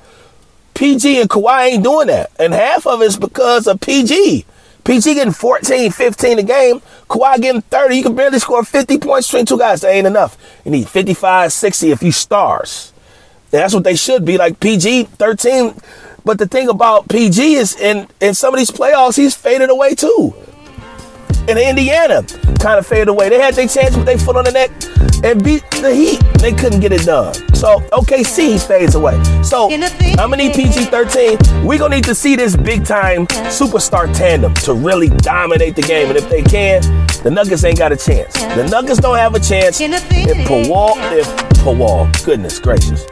[0.73, 2.31] PG and Kawhi ain't doing that.
[2.39, 4.45] And half of it's because of PG.
[4.83, 6.81] PG getting 14, 15 a game.
[7.09, 7.95] Kawhi getting 30.
[7.95, 9.81] You can barely score 50 points between two guys.
[9.81, 10.37] That ain't enough.
[10.63, 12.93] You need 55, 60 if you stars.
[13.51, 14.37] That's what they should be.
[14.37, 15.75] Like PG 13.
[16.25, 19.95] But the thing about PG is in, in some of these playoffs, he's faded away
[19.95, 20.33] too
[21.47, 22.23] in Indiana
[22.59, 23.29] kind of faded away.
[23.29, 24.71] They had their chance with their foot on the neck
[25.23, 26.19] and beat the Heat.
[26.39, 27.33] They couldn't get it done.
[27.53, 29.21] So OKC fades away.
[29.43, 31.65] So I'm gonna need PG-13.
[31.65, 36.09] We're gonna need to see this big time superstar tandem to really dominate the game.
[36.09, 36.81] And if they can,
[37.23, 38.33] the Nuggets ain't got a chance.
[38.33, 41.27] The Nuggets don't have a chance if Pawal, if
[41.63, 43.05] Pawal, goodness gracious,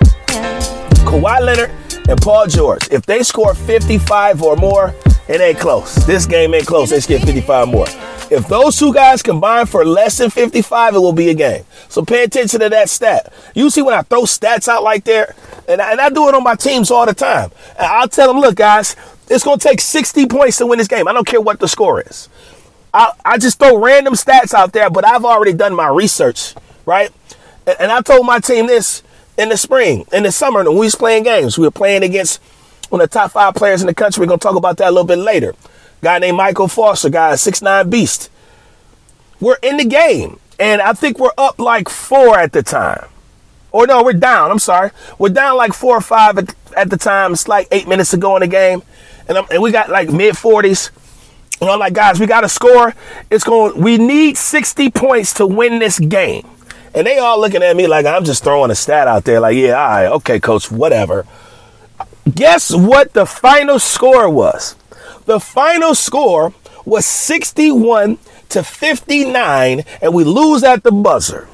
[1.04, 1.72] Kawhi Leonard
[2.10, 4.94] and Paul George, if they score 55 or more,
[5.28, 5.96] it ain't close.
[6.06, 6.90] This game ain't close.
[6.90, 7.86] They get 55 more.
[8.30, 11.66] If those two guys combine for less than 55, it will be a game.
[11.88, 13.32] So pay attention to that stat.
[13.54, 15.36] You see when I throw stats out like there,
[15.68, 17.52] and I, and I do it on my teams all the time.
[17.78, 18.96] And I'll tell them, look, guys,
[19.30, 21.08] it's going to take 60 points to win this game.
[21.08, 22.28] I don't care what the score is.
[22.94, 26.54] I, I just throw random stats out there, but I've already done my research,
[26.86, 27.12] right?
[27.66, 29.04] And, and I told my team this
[29.38, 31.58] in the spring, in the summer, when we was playing games.
[31.58, 32.42] We were playing against
[32.90, 34.22] one of the top five players in the country.
[34.22, 35.56] We're going to talk about that a little bit later
[36.04, 38.30] guy named Michael Foster, guy, six nine beast.
[39.40, 43.08] We're in the game, and I think we're up like four at the time.
[43.72, 44.52] Or no, we're down.
[44.52, 44.92] I'm sorry.
[45.18, 47.34] We're down like four or five at, at the time.
[47.34, 48.84] It's like eight minutes to go in the game.
[49.28, 50.92] And, and we got like mid 40s.
[51.60, 52.94] And I'm like, guys, we got to score.
[53.32, 56.48] It's going, we need 60 points to win this game.
[56.96, 59.40] And they all looking at me like I'm just throwing a stat out there.
[59.40, 61.26] Like, yeah, all right, okay, coach, whatever.
[62.34, 64.76] Guess what the final score was?
[65.26, 66.54] The final score
[66.86, 68.18] was 61
[68.50, 71.48] to 59, and we lose at the buzzer.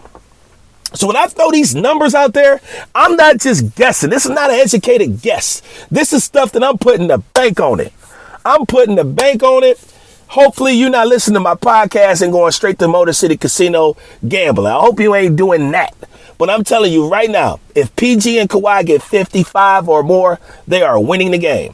[0.94, 2.62] So when I throw these numbers out there,
[2.96, 4.10] I'm not just guessing.
[4.10, 5.62] This is not an educated guess.
[5.92, 7.94] This is stuff that I'm putting the bank on it.
[8.44, 9.80] I'm putting the bank on it.
[10.30, 14.72] Hopefully you're not listening to my podcast and going straight to Motor City Casino gambling.
[14.72, 15.96] I hope you ain't doing that.
[16.38, 20.84] But I'm telling you right now, if PG and Kawhi get 55 or more, they
[20.84, 21.74] are winning the game.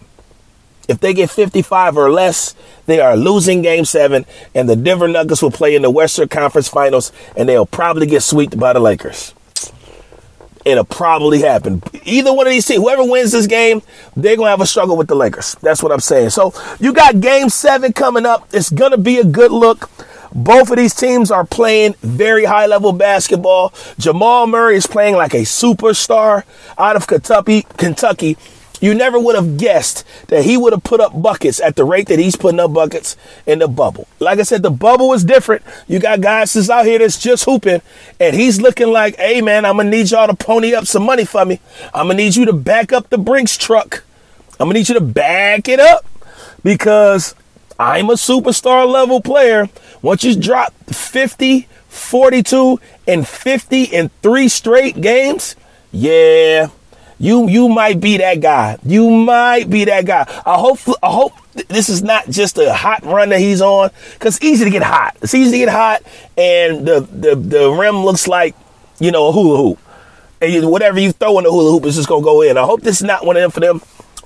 [0.88, 5.42] If they get 55 or less, they are losing game seven, and the Denver Nuggets
[5.42, 9.35] will play in the Western Conference Finals, and they'll probably get swept by the Lakers.
[10.66, 11.84] It'll probably happen.
[12.04, 13.84] Either one of these teams, whoever wins this game,
[14.16, 15.56] they're going to have a struggle with the Lakers.
[15.62, 16.32] That's what I'm saying.
[16.32, 18.48] So you got game seven coming up.
[18.52, 19.92] It's going to be a good look.
[20.34, 23.74] Both of these teams are playing very high level basketball.
[24.00, 26.44] Jamal Murray is playing like a superstar
[26.78, 27.66] out of Kentucky.
[27.78, 28.36] Kentucky
[28.82, 32.08] you never would have guessed that he would have put up buckets at the rate
[32.08, 34.08] that he's putting up buckets in the bubble.
[34.20, 35.64] Like I said, the bubble is different.
[35.88, 37.82] You got guys that's out here that's just hooping,
[38.20, 41.26] and he's looking like, hey man, I'm gonna need y'all to pony up some money
[41.26, 41.60] for me.
[41.94, 44.04] I'm gonna need you to back up the Brinks truck.
[44.60, 46.06] I'm gonna need you to back it up
[46.64, 47.36] because
[47.80, 49.70] I'm a superstar level player.
[50.02, 55.56] Once you drop 50, 42, and 50 in three straight games,
[55.92, 56.70] yeah,
[57.20, 58.78] You you might be that guy.
[58.84, 60.26] You might be that guy.
[60.46, 64.42] I hope I hope this is not just a hot run that he's on because
[64.42, 65.16] easy to get hot.
[65.22, 66.04] It's easy to get hot,
[66.38, 68.56] and the the the rim looks like
[69.00, 69.80] you know a hula hoop,
[70.42, 72.58] and you, whatever you throw in the hula hoop is just gonna go in.
[72.58, 73.82] I hope this is not one of them for them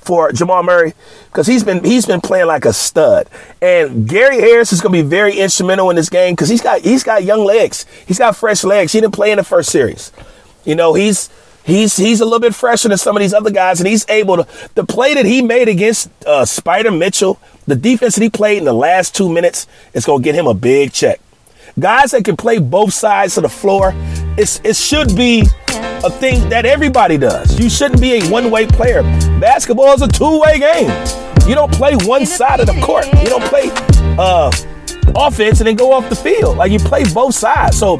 [0.09, 0.93] for Jamal Murray
[1.27, 3.27] because he's been he's been playing like a stud.
[3.61, 6.81] And Gary Harris is going to be very instrumental in this game because he's got
[6.81, 7.85] he's got young legs.
[8.07, 8.91] He's got fresh legs.
[8.91, 10.11] He didn't play in the first series.
[10.65, 11.29] You know he's
[11.69, 14.37] he's he's a little bit fresher than some of these other guys, and he's able
[14.37, 18.57] to the play that he made against uh, Spider Mitchell, the defense that he played
[18.59, 21.19] in the last two minutes is going to get him a big check.
[21.77, 23.93] Guys that can play both sides of the floor,
[24.37, 27.59] it's, it should be a thing that everybody does.
[27.59, 29.03] You shouldn't be a one way player.
[29.39, 30.89] Basketball is a two way game.
[31.47, 33.05] You don't play one side of the court.
[33.05, 33.69] You don't play
[34.17, 34.51] uh,
[35.15, 36.57] offense and then go off the field.
[36.57, 37.77] Like you play both sides.
[37.77, 37.97] So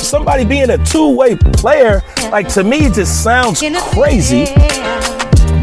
[0.00, 4.46] somebody being a two way player, like to me, just sounds crazy.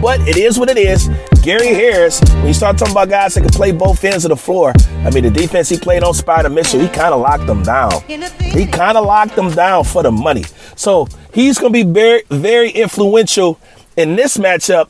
[0.02, 1.10] But it is what it is.
[1.41, 4.36] Gary Harris, when you start talking about guys that can play both ends of the
[4.36, 4.74] floor,
[5.06, 7.91] I mean, the defense he played on Spider Mitchell, he kind of locked them down.
[8.39, 10.43] He kind of locked them down for the money.
[10.76, 13.60] So he's going to be very, very influential
[13.98, 14.89] in this matchup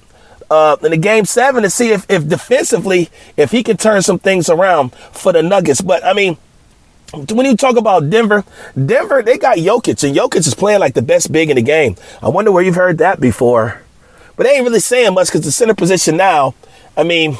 [0.49, 4.19] uh, in the game seven to see if, if defensively, if he can turn some
[4.19, 5.81] things around for the Nuggets.
[5.81, 6.37] But I mean,
[7.13, 8.43] when you talk about Denver,
[8.73, 11.95] Denver, they got Jokic, and Jokic is playing like the best big in the game.
[12.21, 13.81] I wonder where you've heard that before.
[14.35, 16.55] But they ain't really saying much because the center position now,
[16.95, 17.37] I mean,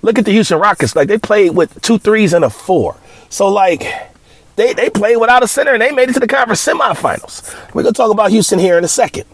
[0.00, 0.96] look at the Houston Rockets.
[0.96, 2.96] Like they played with two threes and a four.
[3.28, 3.82] So like
[4.56, 7.54] they they played without a center and they made it to the conference semifinals.
[7.74, 9.24] We're gonna talk about Houston here in a second.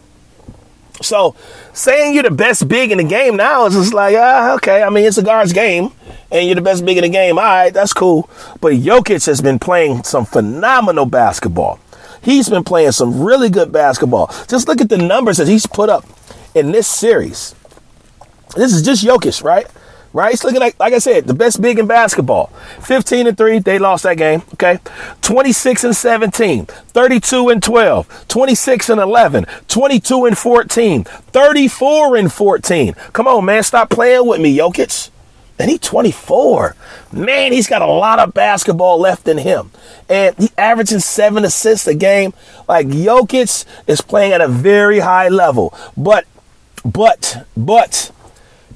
[1.01, 1.35] So
[1.73, 4.83] saying you're the best big in the game now is just like, ah, okay.
[4.83, 5.93] I mean, it's a guard's game,
[6.31, 7.39] and you're the best big in the game.
[7.39, 8.29] All right, that's cool.
[8.61, 11.79] But Jokic has been playing some phenomenal basketball.
[12.23, 14.29] He's been playing some really good basketball.
[14.49, 16.05] Just look at the numbers that he's put up
[16.55, 17.55] in this series.
[18.57, 19.67] This is just Jokic, right?
[20.13, 20.33] Right?
[20.33, 22.47] It's looking like, like I said, the best big in basketball.
[22.81, 24.43] 15 and 3, they lost that game.
[24.55, 24.79] Okay.
[25.23, 32.95] 26 and 17, 32 and 12, 26 and 11, 22 and 14, 34 and 14.
[33.13, 33.63] Come on, man.
[33.63, 35.11] Stop playing with me, Jokic.
[35.59, 36.77] And he's 24.
[37.13, 39.73] Man, he's got a lot of basketball left in him.
[40.09, 42.33] And he averaging seven assists a game.
[42.69, 45.75] Like Jokic is playing at a very high level.
[45.97, 46.27] But
[46.85, 48.11] but, but,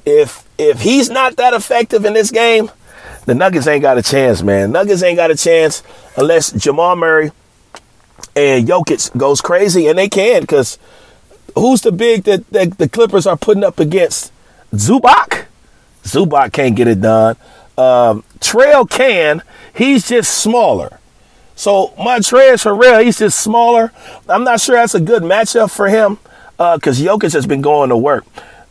[0.05, 2.71] if if he's not that effective in this game,
[3.27, 4.73] the Nuggets ain't got a chance, man.
[4.73, 5.83] Nuggets ain't got a chance
[6.17, 7.31] unless Jamal Murray
[8.35, 10.79] and Jokic goes crazy, and they can because
[11.55, 14.33] who's the big that, that the Clippers are putting up against
[14.73, 15.47] Zubac?
[16.05, 17.37] Zubac can't get it done.
[17.79, 19.43] Um, Trail can.
[19.75, 20.99] He's just smaller.
[21.55, 23.93] So Montrezl Harrell, he's just smaller.
[24.29, 26.19] I'm not sure that's a good matchup for him
[26.57, 28.25] because uh, Jokic has been going to work.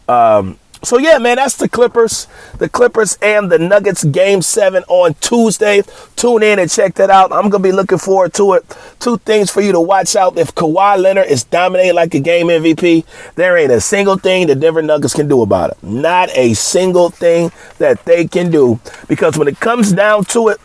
[0.10, 5.14] Um, so yeah, man, that's the Clippers, the Clippers and the Nuggets game seven on
[5.16, 5.84] Tuesday.
[6.16, 7.32] Tune in and check that out.
[7.32, 8.78] I'm gonna be looking forward to it.
[9.00, 10.38] Two things for you to watch out.
[10.38, 14.56] If Kawhi Leonard is dominating like a game MVP, there ain't a single thing the
[14.56, 15.84] Denver Nuggets can do about it.
[15.84, 18.80] Not a single thing that they can do.
[19.08, 20.60] Because when it comes down to it,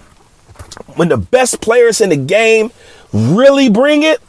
[0.97, 2.71] when the best players in the game
[3.13, 4.21] really bring it,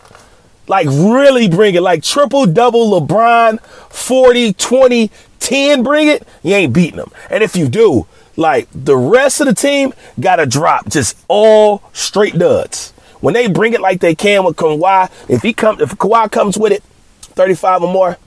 [0.68, 1.82] like really bring it.
[1.82, 6.28] Like triple double LeBron, 40, 20, 10 bring it.
[6.44, 7.12] You ain't beating them.
[7.30, 11.84] And if you do, like the rest of the team got to drop just all
[11.94, 12.92] straight duds.
[13.20, 16.58] When they bring it like they can with Kawhi, if he come, if Kawhi comes
[16.58, 16.84] with it,
[17.22, 18.18] 35 or more,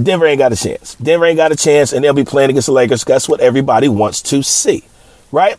[0.00, 0.94] Denver ain't got a chance.
[0.96, 3.04] Denver ain't got a chance, and they'll be playing against the Lakers.
[3.04, 4.84] That's what everybody wants to see,
[5.32, 5.56] right?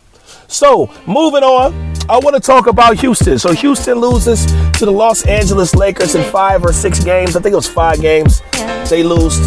[0.50, 1.72] So, moving on,
[2.08, 3.38] I want to talk about Houston.
[3.38, 7.36] So, Houston loses to the Los Angeles Lakers in five or six games.
[7.36, 8.42] I think it was five games.
[8.90, 9.38] They lose.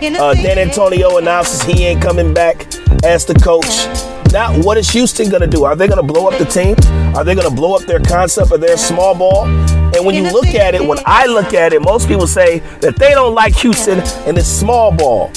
[0.00, 3.88] Uh, Dan Antonio announces he ain't coming back as the coach.
[4.32, 5.64] Now, what is Houston going to do?
[5.64, 6.76] Are they going to blow up the team?
[7.16, 9.46] Are they going to blow up their concept of their small ball?
[9.46, 12.94] And when you look at it, when I look at it, most people say that
[12.94, 15.32] they don't like Houston and it's small ball.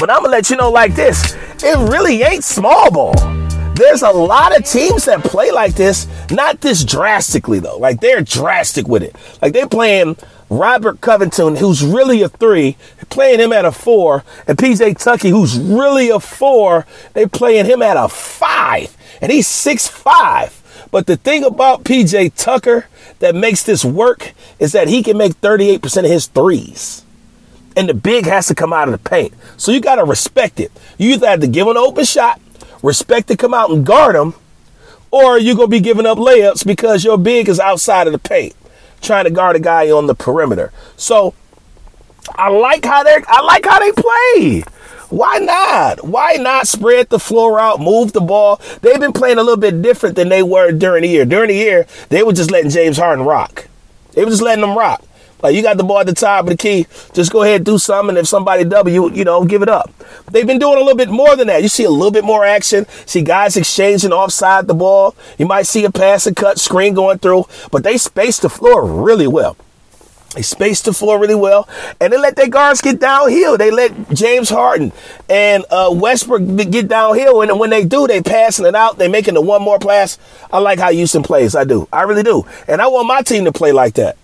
[0.00, 3.45] But I'm going to let you know like this it really ain't small ball.
[3.76, 7.76] There's a lot of teams that play like this, not this drastically though.
[7.76, 9.14] Like they're drastic with it.
[9.42, 10.16] Like they're playing
[10.48, 12.78] Robert Covington, who's really a three,
[13.10, 17.82] playing him at a four, and PJ Tucker, who's really a four, they're playing him
[17.82, 20.62] at a five, and he's six five.
[20.90, 22.86] But the thing about PJ Tucker
[23.18, 27.04] that makes this work is that he can make 38% of his threes.
[27.76, 29.34] And the big has to come out of the paint.
[29.58, 30.72] So you got to respect it.
[30.96, 32.40] You either have to give an open shot
[32.82, 34.34] respect to come out and guard them,
[35.10, 38.18] or you're going to be giving up layups because your big is outside of the
[38.18, 38.54] paint,
[39.00, 40.72] trying to guard a guy on the perimeter.
[40.96, 41.34] So
[42.34, 44.64] I like how they I like how they play.
[45.08, 46.04] Why not?
[46.04, 48.60] Why not spread the floor out, move the ball?
[48.82, 51.24] They've been playing a little bit different than they were during the year.
[51.24, 53.68] During the year, they were just letting James Harden rock.
[54.12, 55.04] They were just letting them rock.
[55.42, 57.66] Like you got the ball at the top of the key, just go ahead and
[57.66, 58.16] do something.
[58.16, 59.90] If somebody W, you know, give it up.
[60.30, 61.62] They've been doing a little bit more than that.
[61.62, 62.86] You see a little bit more action.
[63.06, 65.14] See guys exchanging offside the ball.
[65.38, 68.84] You might see a pass and cut screen going through, but they space the floor
[68.84, 69.56] really well.
[70.34, 71.66] They spaced the floor really well,
[71.98, 73.56] and they let their guards get downhill.
[73.56, 74.92] They let James Harden
[75.30, 78.98] and uh, Westbrook get downhill, and when they do, they passing it out.
[78.98, 80.18] They making the one more pass.
[80.52, 81.56] I like how Houston plays.
[81.56, 81.88] I do.
[81.90, 84.18] I really do, and I want my team to play like that.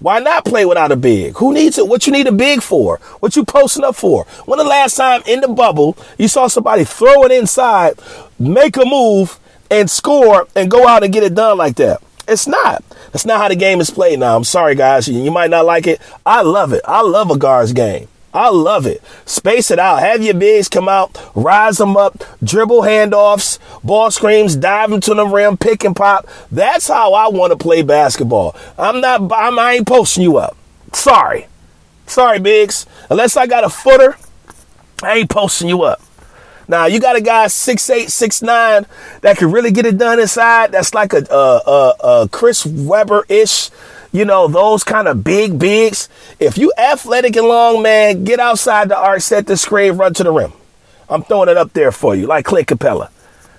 [0.00, 1.36] Why not play without a big?
[1.38, 1.88] Who needs it?
[1.88, 2.98] What you need a big for?
[3.20, 4.24] What you posting up for?
[4.44, 7.98] When the last time in the bubble you saw somebody throw it inside,
[8.38, 9.38] make a move,
[9.70, 12.02] and score, and go out and get it done like that?
[12.26, 12.84] It's not.
[13.12, 14.36] That's not how the game is played now.
[14.36, 15.08] I'm sorry, guys.
[15.08, 16.00] You might not like it.
[16.24, 16.82] I love it.
[16.84, 18.08] I love a guards game.
[18.34, 19.00] I love it.
[19.24, 20.00] Space it out.
[20.00, 25.24] Have your bigs come out, rise them up, dribble handoffs, ball screens, dive into the
[25.24, 26.26] rim, pick and pop.
[26.50, 28.56] That's how I want to play basketball.
[28.76, 29.32] I'm not.
[29.32, 30.56] I'm, I ain't posting you up.
[30.92, 31.46] Sorry,
[32.06, 32.86] sorry, bigs.
[33.08, 34.16] Unless I got a footer,
[35.02, 36.02] I ain't posting you up.
[36.66, 38.86] Now you got a guy six eight, six nine
[39.20, 40.72] that can really get it done inside.
[40.72, 43.70] That's like a, a, a, a Chris Webber ish,
[44.14, 46.08] you know, those kind of big bigs.
[46.38, 50.22] If you athletic and long, man, get outside the arc, set the screen, run to
[50.22, 50.52] the rim.
[51.08, 53.10] I'm throwing it up there for you, like Clint Capela.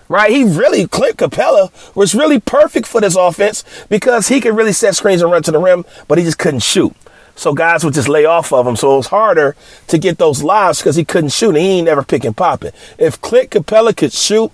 [0.08, 0.32] Right?
[0.32, 4.96] He really, Clint Capela was really perfect for this offense because he could really set
[4.96, 6.96] screens and run to the rim, but he just couldn't shoot.
[7.36, 8.78] So guys would just lay off of him.
[8.78, 11.86] So it was harder to get those lives because he couldn't shoot and he ain't
[11.86, 12.72] never picking popping.
[12.98, 14.54] If Clint Capela could shoot,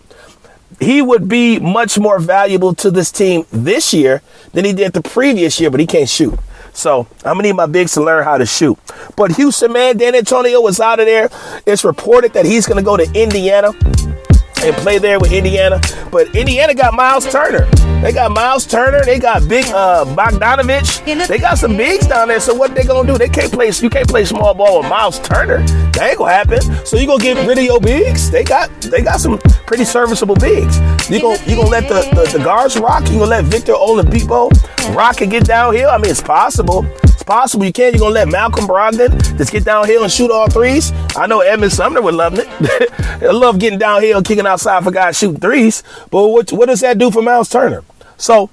[0.79, 4.21] he would be much more valuable to this team this year
[4.53, 6.37] than he did the previous year, but he can't shoot.
[6.73, 8.77] So I'm gonna need my bigs to learn how to shoot.
[9.15, 11.29] But Houston, man, Dan Antonio was out of there.
[11.65, 13.73] It's reported that he's gonna go to Indiana
[14.63, 15.79] and play there with Indiana.
[16.11, 17.69] But Indiana got Miles Turner.
[18.01, 19.03] They got Miles Turner.
[19.05, 21.27] They got big uh, Bogdanovich.
[21.27, 22.39] They got some bigs down there.
[22.39, 23.17] So what they gonna do?
[23.17, 23.71] They can't play.
[23.71, 25.59] You can't play small ball with Miles Turner.
[25.93, 26.61] That ain't gonna happen.
[26.85, 28.31] So you gonna get rid of your bigs?
[28.31, 30.79] They got they got some pretty serviceable bigs.
[31.09, 33.03] You gonna you gonna let the, the, the guards rock?
[33.07, 34.49] You gonna let Victor Oladipo
[34.95, 35.89] rock and get downhill?
[35.89, 36.85] I mean, it's possible.
[37.31, 37.93] Possible you can.
[37.93, 40.91] You're gonna let Malcolm Brogdon just get downhill and shoot all threes.
[41.15, 42.45] I know Edmond Sumner would love it.
[43.23, 45.81] I love getting downhill kicking outside for guys shooting threes.
[46.09, 47.85] But what what does that do for Miles Turner?
[48.17, 48.49] So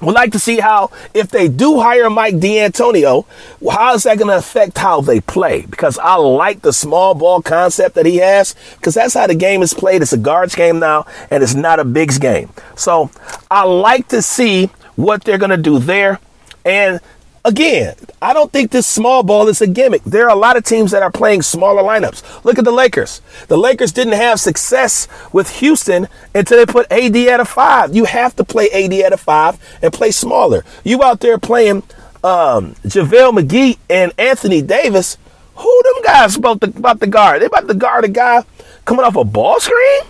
[0.00, 3.26] We'd like to see how, if they do hire Mike D'Antonio,
[3.70, 5.66] how is that going to affect how they play?
[5.66, 9.60] Because I like the small ball concept that he has, because that's how the game
[9.60, 10.00] is played.
[10.00, 12.48] It's a guards game now, and it's not a bigs game.
[12.76, 13.10] So
[13.50, 16.18] I like to see what they're going to do there.
[16.64, 17.00] And
[17.42, 20.02] Again, I don't think this small ball is a gimmick.
[20.04, 22.44] There are a lot of teams that are playing smaller lineups.
[22.44, 23.22] Look at the Lakers.
[23.48, 27.96] The Lakers didn't have success with Houston until they put AD at a five.
[27.96, 30.64] You have to play AD at a five and play smaller.
[30.84, 31.82] You out there playing
[32.22, 35.16] um, JaVale McGee and Anthony Davis.
[35.56, 37.40] Who them guys about the about the guard?
[37.40, 38.44] They about to guard a guy
[38.84, 40.00] coming off a ball screen?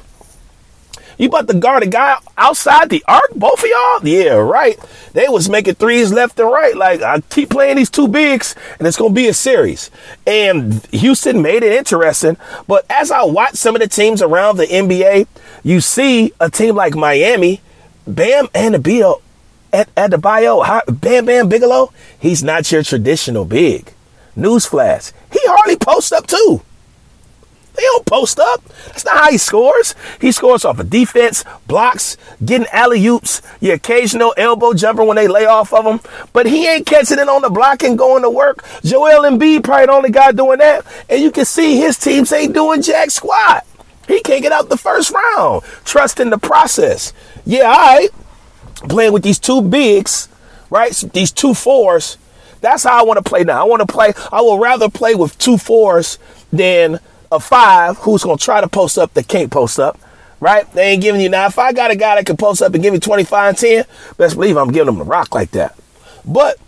[1.21, 4.09] You about to guard a guy outside the arc, both of y'all?
[4.09, 4.79] Yeah, right.
[5.13, 6.75] They was making threes left and right.
[6.75, 9.91] Like I keep playing these two bigs, and it's gonna be a series.
[10.27, 12.39] And Houston made it interesting.
[12.67, 15.27] But as I watch some of the teams around the NBA,
[15.63, 17.61] you see a team like Miami,
[18.07, 19.21] Bam and Adebayo,
[19.75, 23.93] at, at the bio, Bam Bam Bigelow, he's not your traditional big.
[24.39, 26.63] Newsflash, he hardly posts up too.
[27.81, 28.63] He don't post up.
[28.89, 29.95] That's not how he scores.
[30.21, 35.29] He scores off of defense, blocks, getting alley oops, your occasional elbow jumper when they
[35.29, 36.01] lay off of him.
[36.35, 38.67] But he ain't catching it on the block and going to work.
[38.85, 40.85] Joel Embiid probably the only guy doing that.
[41.09, 43.67] And you can see his teams ain't doing jack squat.
[44.07, 45.63] He can't get out the first round.
[45.87, 47.15] Trust in the process.
[47.47, 48.11] Yeah, all right.
[48.91, 50.29] Playing with these two bigs,
[50.69, 50.93] right?
[51.15, 52.19] These two fours.
[52.61, 53.63] That's how I want to play now.
[53.63, 54.13] I want to play.
[54.31, 56.19] I will rather play with two fours
[56.53, 57.01] than
[57.33, 59.99] a five who's going to try to post up that can't post up,
[60.41, 60.71] right?
[60.73, 61.47] They ain't giving you now.
[61.47, 63.85] If I got a guy that can post up and give me 25 and 10,
[64.17, 65.77] best believe I'm giving him the rock like that.
[66.25, 66.59] But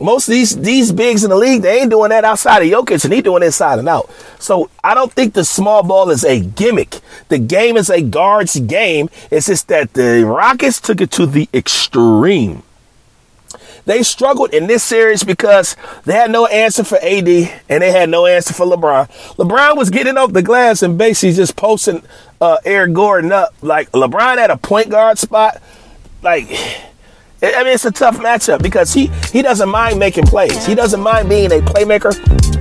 [0.00, 3.04] most of these these bigs in the league, they ain't doing that outside of Jokic,
[3.04, 4.10] and he doing inside and out.
[4.38, 7.00] So I don't think the small ball is a gimmick.
[7.28, 9.10] The game is a guards game.
[9.30, 12.62] It's just that the Rockets took it to the extreme.
[13.84, 17.28] They struggled in this series because they had no answer for AD
[17.68, 19.08] and they had no answer for LeBron.
[19.36, 22.02] LeBron was getting off the glass and basically just posting
[22.40, 23.54] uh, Eric Gordon up.
[23.60, 25.60] Like LeBron at a point guard spot,
[26.22, 26.48] like
[27.42, 30.64] I mean, it's a tough matchup because he he doesn't mind making plays.
[30.64, 32.14] He doesn't mind being a playmaker,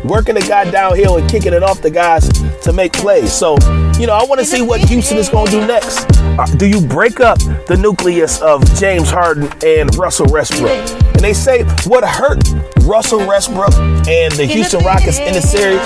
[0.04, 2.28] working the guy downhill and kicking it off the guys
[2.64, 3.32] to make plays.
[3.32, 3.58] So,
[4.00, 6.08] you know, I want to see what Houston is going to do next.
[6.20, 10.72] Uh, do you break up the nucleus of James Harden and Russell Westbrook?
[10.72, 12.44] And they say what hurt
[12.82, 13.74] Russell Westbrook
[14.08, 15.82] and the Houston Rockets in the series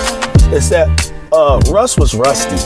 [0.54, 2.56] is that uh, Russ was rusty.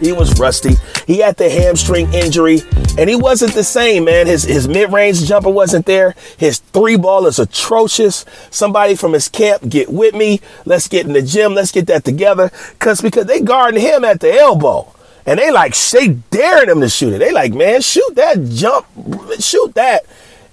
[0.00, 0.76] He was rusty.
[1.06, 2.60] He had the hamstring injury,
[2.98, 4.26] and he wasn't the same, man.
[4.26, 6.14] His his mid range jumper wasn't there.
[6.36, 8.24] His three ball is atrocious.
[8.50, 10.40] Somebody from his camp, get with me.
[10.64, 11.54] Let's get in the gym.
[11.54, 12.50] Let's get that together.
[12.78, 14.92] Cause because they guarding him at the elbow.
[15.26, 17.18] And they like they daring him to shoot it.
[17.18, 18.86] They like, man, shoot that jump,
[19.40, 20.04] shoot that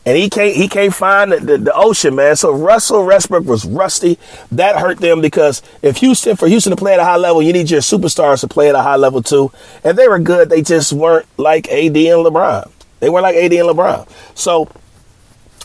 [0.05, 2.35] and he can't he can't find the, the, the, ocean, man.
[2.35, 4.17] So Russell Westbrook was rusty.
[4.51, 7.53] That hurt them because if Houston for Houston to play at a high level, you
[7.53, 9.51] need your superstars to play at a high level too.
[9.83, 10.49] And they were good.
[10.49, 12.71] They just weren't like AD and LeBron.
[12.99, 14.07] They weren't like AD and LeBron.
[14.33, 14.69] So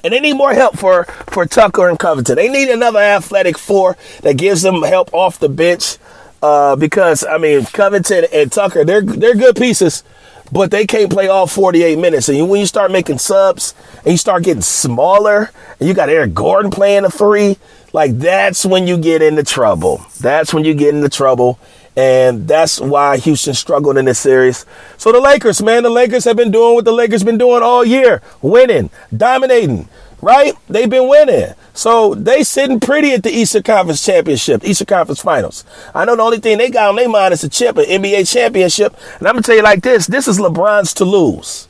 [0.05, 2.37] and they need more help for for Tucker and Covington.
[2.37, 5.97] They need another athletic four that gives them help off the bench.
[6.43, 10.05] Uh, because I mean Covington and Tucker, they're they're good pieces
[10.53, 12.29] but they can't play all 48 minutes.
[12.29, 16.35] And when you start making subs and you start getting smaller and you got Eric
[16.35, 17.57] Gordon playing a three,
[17.93, 20.05] like that's when you get into trouble.
[20.21, 21.59] That's when you get into trouble.
[21.97, 24.67] And that's why Houston struggled in this series.
[24.99, 27.87] So the Lakers, man, the Lakers have been doing what the Lakers been doing all
[27.87, 29.89] year, winning, dominating,
[30.21, 30.55] right?
[30.69, 31.55] They've been winning.
[31.75, 35.65] So they sitting pretty at the Eastern Conference Championship, Eastern Conference Finals.
[35.95, 38.31] I know the only thing they got on their mind is a chip, an NBA
[38.33, 38.97] championship.
[39.19, 41.69] And I'm gonna tell you like this: this is LeBron's to lose.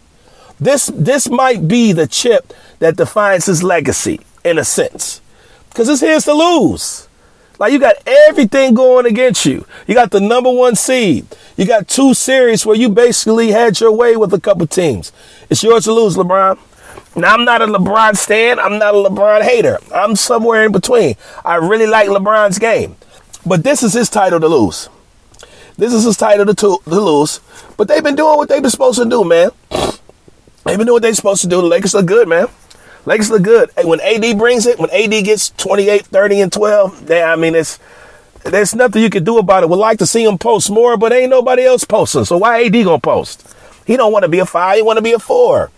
[0.60, 5.20] This this might be the chip that defines his legacy in a sense,
[5.68, 7.08] because it's his to lose.
[7.58, 9.66] Like you got everything going against you.
[9.86, 11.26] You got the number one seed.
[11.56, 15.10] You got two series where you basically had your way with a couple teams.
[15.48, 16.58] It's yours to lose, LeBron.
[17.16, 18.58] Now, I'm not a LeBron stan.
[18.58, 19.78] I'm not a LeBron hater.
[19.94, 21.16] I'm somewhere in between.
[21.44, 22.96] I really like LeBron's game.
[23.46, 24.90] But this is his title to lose.
[25.78, 27.40] This is his title to, to, to lose.
[27.78, 29.50] But they've been doing what they've been supposed to do, man.
[29.70, 31.62] They've been doing what they're supposed to do.
[31.62, 32.48] The Lakers look good, man.
[33.06, 33.70] Lakers look good.
[33.82, 37.78] When AD brings it, when AD gets 28, 30, and 12, they, I mean, it's
[38.42, 39.68] there's nothing you can do about it.
[39.68, 42.24] Would like to see him post more, but ain't nobody else posting.
[42.24, 43.54] So why AD gonna post?
[43.86, 44.76] He don't want to be a five.
[44.76, 45.70] He want to be a four.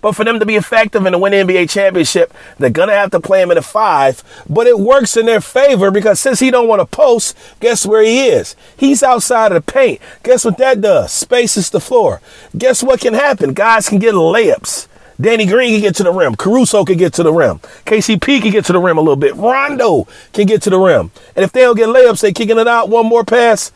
[0.00, 3.10] But for them to be effective and to win the NBA championship, they're gonna have
[3.12, 4.22] to play him in a five.
[4.48, 8.02] But it works in their favor because since he don't want to post, guess where
[8.02, 8.56] he is?
[8.76, 10.00] He's outside of the paint.
[10.22, 11.12] Guess what that does?
[11.12, 12.20] Spaces the floor.
[12.56, 13.52] Guess what can happen?
[13.52, 14.88] Guys can get layups.
[15.20, 16.34] Danny Green can get to the rim.
[16.34, 17.60] Caruso can get to the rim.
[17.86, 19.36] KCP can get to the rim a little bit.
[19.36, 21.12] Rondo can get to the rim.
[21.36, 23.70] And if they don't get layups, they're kicking it out one more pass.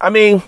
[0.00, 0.42] I mean,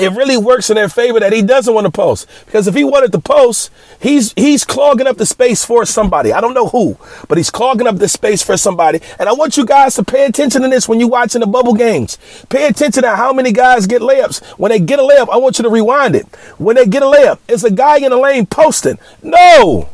[0.00, 2.28] it really works in their favor that he doesn't want to post.
[2.46, 3.70] Because if he wanted to post
[4.00, 6.32] he's he's clogging up the space for somebody.
[6.32, 6.96] I don't know who
[7.28, 9.00] but he's clogging up the space for somebody.
[9.18, 11.74] And i want you guys to pay attention to this when you're watching the bubble
[11.74, 12.18] games.
[12.48, 14.44] Pay attention to how many guys get layups.
[14.58, 16.26] When they get a layup i want you to rewind it.
[16.58, 18.98] When they get a layup it's a guy in the lane posting?
[19.22, 19.88] No!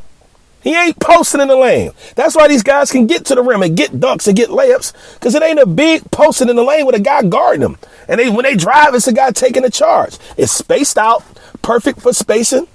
[0.65, 1.91] He ain't posting in the lane.
[2.17, 4.95] That's why these guys can get to the rim and get dunks and get layups
[5.15, 7.79] because it ain't a big posting in the lane with a guy guarding them.
[8.09, 10.19] And they, when they drive, it's a guy taking the charge.
[10.37, 11.25] It's spaced out,
[11.63, 12.69] perfect for spacing.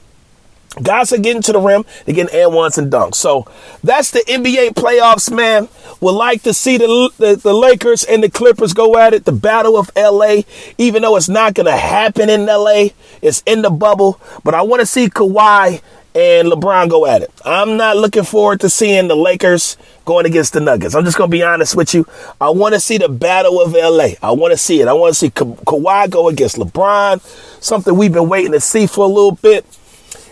[0.83, 3.15] Guys are getting to the rim, they're getting and ones and dunks.
[3.15, 3.47] So
[3.83, 5.67] that's the NBA playoffs, man.
[5.99, 9.31] Would like to see the, the, the Lakers and the Clippers go at it, the
[9.31, 10.43] battle of LA,
[10.77, 12.89] even though it's not to happen in LA.
[13.21, 14.21] It's in the bubble.
[14.43, 15.81] But I want to see Kawhi
[16.15, 17.31] and LeBron go at it.
[17.45, 20.95] I'm not looking forward to seeing the Lakers going against the Nuggets.
[20.95, 22.05] I'm just going to be honest with you.
[22.41, 24.09] I want to see the battle of LA.
[24.21, 24.87] I want to see it.
[24.87, 27.21] I want to see Ka- Kawhi go against LeBron,
[27.61, 29.65] something we've been waiting to see for a little bit.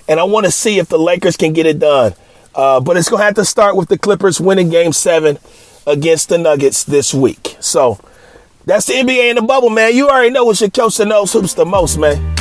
[0.07, 2.13] And I want to see if the Lakers can get it done.
[2.55, 5.37] Uh, but it's going to have to start with the Clippers winning game seven
[5.85, 7.55] against the Nuggets this week.
[7.59, 7.99] So
[8.65, 9.95] that's the NBA in the bubble, man.
[9.95, 12.35] You already know what your coach knows who's the most, man.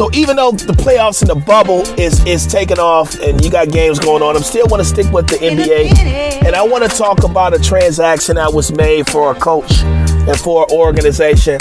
[0.00, 3.68] So even though the playoffs and the bubble is is taking off and you got
[3.68, 6.42] games going on, I'm still want to stick with the NBA.
[6.42, 10.34] And I want to talk about a transaction that was made for a coach and
[10.38, 11.58] for an organization.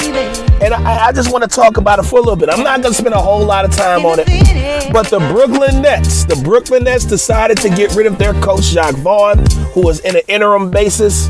[0.61, 2.47] And I, I just want to talk about it for a little bit.
[2.49, 4.93] I'm not going to spend a whole lot of time on it.
[4.93, 8.95] But the Brooklyn Nets, the Brooklyn Nets decided to get rid of their coach, Jacque
[8.95, 9.39] Vaughn,
[9.73, 11.27] who was in an interim basis.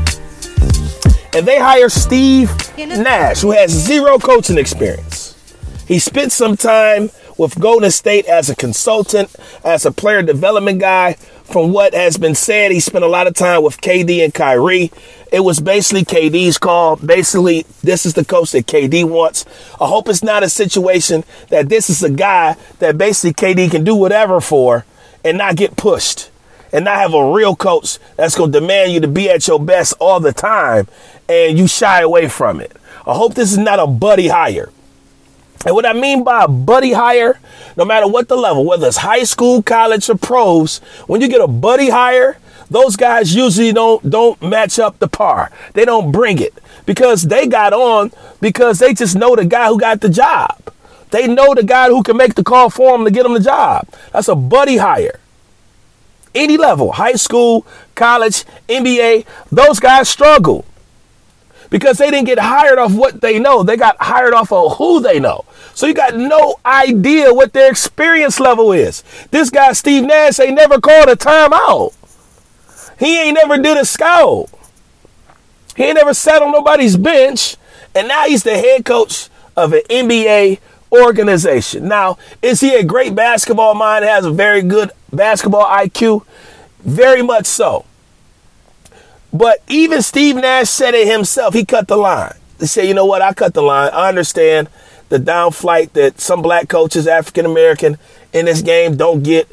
[1.34, 5.29] And they hire Steve Nash, who has zero coaching experience.
[5.90, 9.34] He spent some time with Golden State as a consultant,
[9.64, 13.34] as a player development guy from what has been said, he spent a lot of
[13.34, 14.92] time with KD and Kyrie.
[15.32, 16.94] It was basically KD's call.
[16.94, 19.44] Basically, this is the coach that KD wants.
[19.80, 23.82] I hope it's not a situation that this is a guy that basically KD can
[23.82, 24.86] do whatever for
[25.24, 26.30] and not get pushed
[26.72, 29.58] and not have a real coach that's going to demand you to be at your
[29.58, 30.86] best all the time
[31.28, 32.76] and you shy away from it.
[33.04, 34.70] I hope this is not a buddy hire.
[35.66, 37.38] And what I mean by a buddy hire,
[37.76, 41.42] no matter what the level, whether it's high school, college, or pros, when you get
[41.42, 42.38] a buddy hire,
[42.70, 45.50] those guys usually don't don't match up the par.
[45.74, 46.54] They don't bring it
[46.86, 50.56] because they got on because they just know the guy who got the job.
[51.10, 53.40] They know the guy who can make the call for them to get them the
[53.40, 53.88] job.
[54.12, 55.18] That's a buddy hire.
[56.32, 60.64] Any level, high school, college, NBA, those guys struggle
[61.70, 63.64] because they didn't get hired off what they know.
[63.64, 65.44] They got hired off of who they know.
[65.80, 69.02] So you got no idea what their experience level is.
[69.30, 71.94] This guy, Steve Nash, ain't never called a timeout.
[72.98, 74.50] He ain't never did a scout.
[75.74, 77.56] He ain't never sat on nobody's bench.
[77.94, 80.58] And now he's the head coach of an NBA
[80.92, 81.88] organization.
[81.88, 84.04] Now, is he a great basketball mind?
[84.04, 86.26] Has a very good basketball IQ?
[86.80, 87.86] Very much so.
[89.32, 91.54] But even Steve Nash said it himself.
[91.54, 92.34] He cut the line.
[92.58, 93.22] He said, you know what?
[93.22, 93.88] I cut the line.
[93.94, 94.68] I understand
[95.10, 97.98] the down flight that some black coaches, African American,
[98.32, 99.48] in this game don't get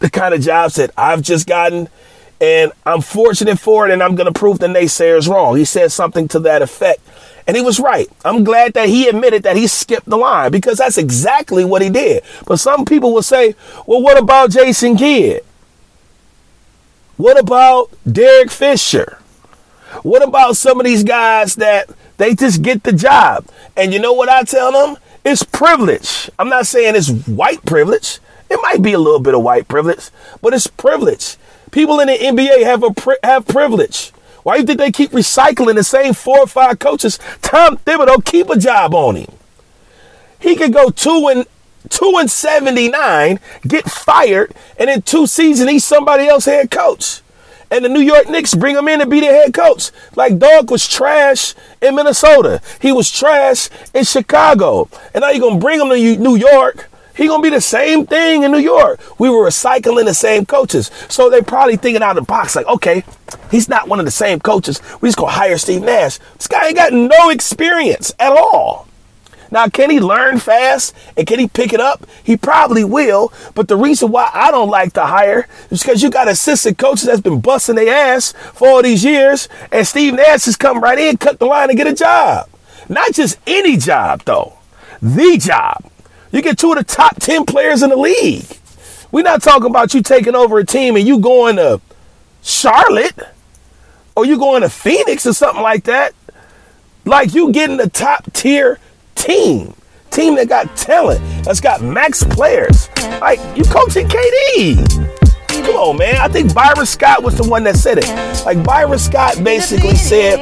[0.00, 1.88] the kind of jobs that I've just gotten.
[2.40, 5.56] And I'm fortunate for it, and I'm going to prove the naysayers wrong.
[5.56, 7.00] He said something to that effect.
[7.46, 8.08] And he was right.
[8.24, 11.90] I'm glad that he admitted that he skipped the line because that's exactly what he
[11.90, 12.22] did.
[12.46, 13.54] But some people will say,
[13.86, 15.44] well, what about Jason Kidd?
[17.16, 19.18] What about Derek Fisher?
[20.02, 21.90] What about some of these guys that
[22.20, 23.46] they just get the job?
[23.76, 24.98] And you know what I tell them?
[25.24, 26.30] It's privilege.
[26.38, 28.20] I'm not saying it's white privilege.
[28.50, 30.10] It might be a little bit of white privilege,
[30.42, 31.36] but it's privilege.
[31.70, 34.10] People in the NBA have a pri- have privilege.
[34.42, 37.18] Why do you think they keep recycling the same four or five coaches?
[37.42, 39.32] Tom Thibodeau keep a job on him.
[40.38, 41.46] He could go two and
[41.88, 47.22] two and seventy nine, get fired, and in two seasons he's somebody else head coach.
[47.70, 49.90] And the New York Knicks bring him in to be their head coach.
[50.16, 52.60] Like Dog was trash in Minnesota.
[52.80, 54.88] He was trash in Chicago.
[55.14, 56.90] And now you're gonna bring him to New York
[57.20, 58.98] he gonna be the same thing in New York.
[59.20, 62.56] We were recycling the same coaches, so they probably thinking out of the box.
[62.56, 63.04] Like, okay,
[63.50, 64.80] he's not one of the same coaches.
[65.02, 66.18] We just gonna hire Steve Nash.
[66.38, 68.88] This guy ain't got no experience at all.
[69.50, 72.06] Now, can he learn fast and can he pick it up?
[72.22, 73.32] He probably will.
[73.54, 77.04] But the reason why I don't like to hire is because you got assistant coaches
[77.04, 80.98] that's been busting their ass for all these years, and Steve Nash has come right
[80.98, 82.48] in, cut the line, and get a job.
[82.88, 84.54] Not just any job, though.
[85.02, 85.84] The job.
[86.32, 88.46] You get two of the top 10 players in the league.
[89.12, 91.80] We're not talking about you taking over a team and you going to
[92.42, 93.18] Charlotte
[94.14, 96.14] or you going to Phoenix or something like that.
[97.04, 98.78] Like you getting the top tier
[99.20, 99.74] team.
[100.10, 102.88] Team that got talent, that's got max players.
[103.20, 105.06] Like you coaching KD.
[105.64, 106.16] Come on, man.
[106.16, 108.44] I think Byron Scott was the one that said it.
[108.44, 110.40] Like Byron Scott basically said,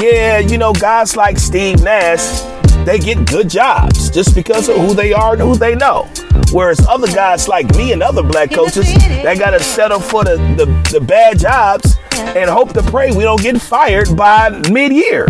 [0.00, 2.40] yeah, you know, guys like Steve Nash,
[2.86, 6.08] they get good jobs just because of who they are and who they know.
[6.52, 10.36] Whereas other guys like me and other black coaches, they got to settle for the,
[10.56, 15.26] the, the bad jobs and hope to pray we don't get fired by mid year.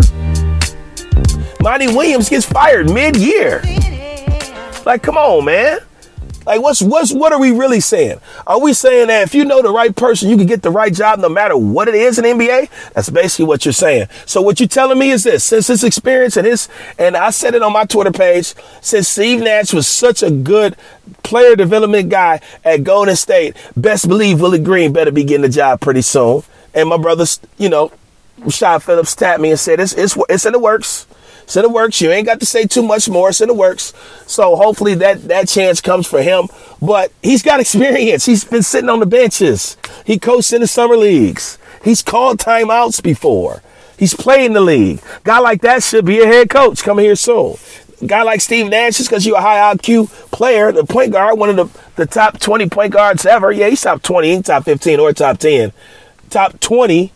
[1.65, 3.59] Monty Williams gets fired mid year.
[4.85, 5.79] Like, come on, man.
[6.45, 8.19] Like, what's what's what are we really saying?
[8.45, 10.93] Are we saying that if you know the right person, you can get the right
[10.93, 12.69] job no matter what it is in NBA?
[12.93, 14.09] That's basically what you're saying.
[14.27, 17.55] So what you're telling me is this: since this experience and this, and I said
[17.55, 20.75] it on my Twitter page, since Steve Nash was such a good
[21.23, 25.81] player development guy at Golden State, best believe Willie Green better be getting the job
[25.81, 26.43] pretty soon.
[26.75, 27.25] And my brother,
[27.57, 27.91] you know,
[28.41, 31.07] Rashad Phillips tapped me and said it's it's it's in the works.
[31.55, 32.01] In the works.
[32.01, 33.29] You ain't got to say too much more.
[33.39, 33.93] In the works.
[34.25, 36.47] So hopefully that that chance comes for him.
[36.81, 38.25] But he's got experience.
[38.25, 39.77] He's been sitting on the benches.
[40.05, 41.57] He coached in the summer leagues.
[41.83, 43.61] He's called timeouts before.
[43.97, 45.01] He's played in the league.
[45.23, 47.55] Guy like that should be a head coach coming here soon.
[48.05, 51.49] Guy like Steve Nash, just because you're a high IQ player, the point guard, one
[51.49, 53.51] of the, the top 20 point guards ever.
[53.51, 55.71] Yeah, he's top 20, top 15, or top 10.
[56.29, 57.13] Top 20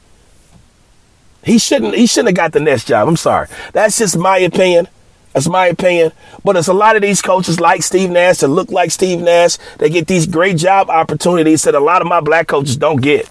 [1.43, 3.07] he shouldn't he shouldn't have got the next job.
[3.07, 3.47] I'm sorry.
[3.73, 4.87] That's just my opinion.
[5.33, 6.11] That's my opinion.
[6.43, 9.57] But it's a lot of these coaches like Steve Nash that look like Steve Nash.
[9.77, 13.29] They get these great job opportunities that a lot of my black coaches don't get.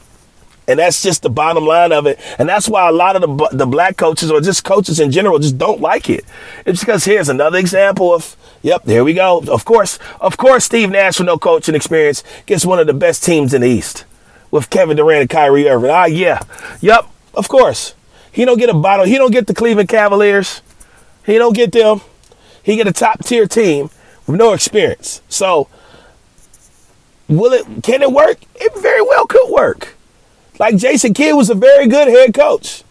[0.68, 2.20] And that's just the bottom line of it.
[2.38, 5.38] And that's why a lot of the, the black coaches or just coaches in general
[5.38, 6.24] just don't like it.
[6.66, 9.38] It's because here's another example of Yep, there we go.
[9.48, 13.22] Of course, of course, Steve Nash with no coaching experience gets one of the best
[13.22, 14.04] teams in the East
[14.50, 15.90] with Kevin Durant and Kyrie Irving.
[15.90, 16.40] Ah, yeah,
[16.80, 17.94] yep, of course.
[18.38, 19.04] He don't get a bottle.
[19.04, 20.62] He don't get the Cleveland Cavaliers.
[21.26, 22.02] He don't get them.
[22.62, 23.90] He get a top tier team
[24.28, 25.22] with no experience.
[25.28, 25.66] So,
[27.26, 27.66] will it?
[27.82, 28.38] Can it work?
[28.54, 29.96] It very well could work.
[30.60, 32.84] Like Jason Kidd was a very good head coach.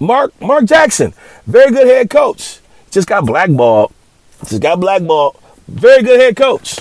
[0.00, 1.14] Mark Mark Jackson,
[1.46, 2.58] very good head coach.
[2.90, 3.92] Just got blackballed.
[4.48, 5.38] Just got blackballed.
[5.68, 6.80] Very good head coach.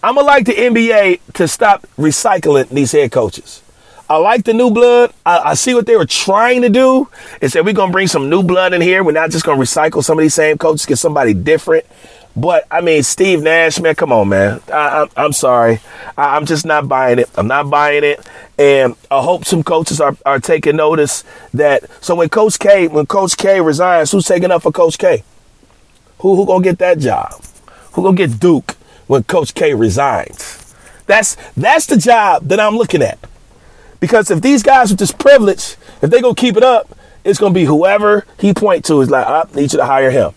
[0.00, 3.62] I'm gonna like the NBA to stop recycling these head coaches.
[4.10, 5.12] I like the new blood.
[5.26, 7.08] I, I see what they were trying to do.
[7.40, 9.04] Is that we're gonna bring some new blood in here.
[9.04, 11.84] We're not just gonna recycle some of these same coaches, get somebody different.
[12.34, 14.60] But I mean, Steve Nash, man, come on, man.
[14.72, 15.80] I, am sorry.
[16.16, 17.28] I, I'm just not buying it.
[17.36, 18.26] I'm not buying it.
[18.58, 21.84] And I hope some coaches are, are taking notice that.
[22.02, 25.22] So when Coach K, when Coach K resigns, who's taking up for Coach K?
[26.20, 27.42] Who who gonna get that job?
[27.92, 28.72] Who gonna get Duke
[29.06, 30.74] when Coach K resigns?
[31.06, 33.18] That's that's the job that I'm looking at.
[34.00, 37.54] Because if these guys are just privileged, if they gonna keep it up, it's gonna
[37.54, 40.32] be whoever he point to is like, I need you to hire him.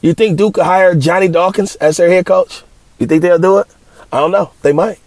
[0.00, 2.62] You think Duke could hire Johnny Dawkins as their head coach?
[2.98, 3.66] You think they'll do it?
[4.12, 4.52] I don't know.
[4.62, 5.00] They might.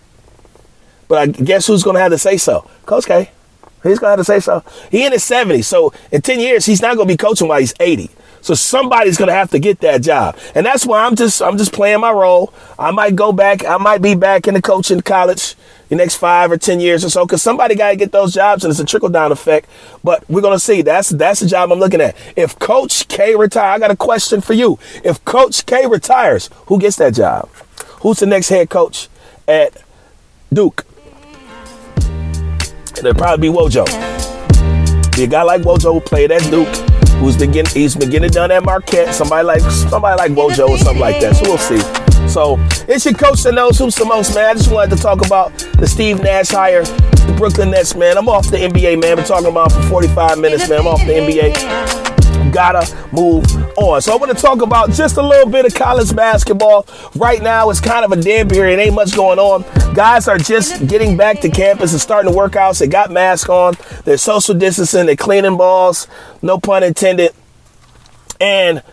[1.07, 2.69] But I guess who's going to have to say so?
[2.85, 3.31] Coach K.
[3.81, 4.63] He's to have to say so.
[4.91, 5.65] He in his 70s.
[5.65, 8.11] So in 10 years, he's not going to be coaching while he's 80.
[8.41, 10.37] So somebody's going to have to get that job.
[10.53, 12.53] And that's why I'm just I'm just playing my role.
[12.77, 13.65] I might go back.
[13.65, 15.55] I might be back in the coaching college
[15.89, 18.63] the next five or ten years or so, because somebody got to get those jobs,
[18.63, 19.69] and it's a trickle down effect.
[20.03, 20.81] But we're gonna see.
[20.81, 22.15] That's that's the job I'm looking at.
[22.35, 24.79] If Coach K retire, I got a question for you.
[25.03, 27.49] If Coach K retires, who gets that job?
[28.01, 29.09] Who's the next head coach
[29.47, 29.83] at
[30.53, 30.85] Duke?
[32.97, 33.85] It'll probably be Wojo.
[35.15, 36.67] Be a guy like Wojo who played at Duke,
[37.19, 39.13] who's been getting he's been getting it done at Marquette.
[39.13, 41.35] Somebody like somebody like Wojo or something like that.
[41.35, 42.08] So we'll see.
[42.29, 42.57] So
[42.87, 44.45] it's your coach that knows who's the most, man.
[44.45, 48.19] I just wanted to talk about the Steve Nash hire, the Brooklyn Nets, man.
[48.19, 49.15] I'm off the NBA, man.
[49.15, 50.81] Been talking about for 45 minutes, man.
[50.81, 52.53] I'm off the NBA.
[52.53, 53.45] Gotta move
[53.77, 54.01] on.
[54.01, 56.85] So I want to talk about just a little bit of college basketball.
[57.15, 58.79] Right now, it's kind of a dead period.
[58.79, 59.63] Ain't much going on.
[59.95, 62.75] Guys are just getting back to campus and starting to work out.
[62.75, 63.75] They got masks on.
[64.05, 65.07] They're social distancing.
[65.07, 66.07] They're cleaning balls.
[66.43, 67.33] No pun intended.
[68.39, 68.83] And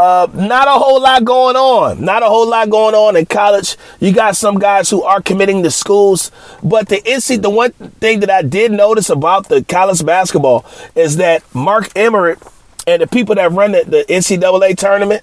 [0.00, 2.02] uh, not a whole lot going on.
[2.02, 3.76] Not a whole lot going on in college.
[4.00, 6.32] You got some guys who are committing to schools,
[6.62, 11.18] but the NC, the one thing that I did notice about the college basketball is
[11.18, 12.38] that Mark Emmert
[12.86, 15.22] and the people that run the, the NCAA tournament,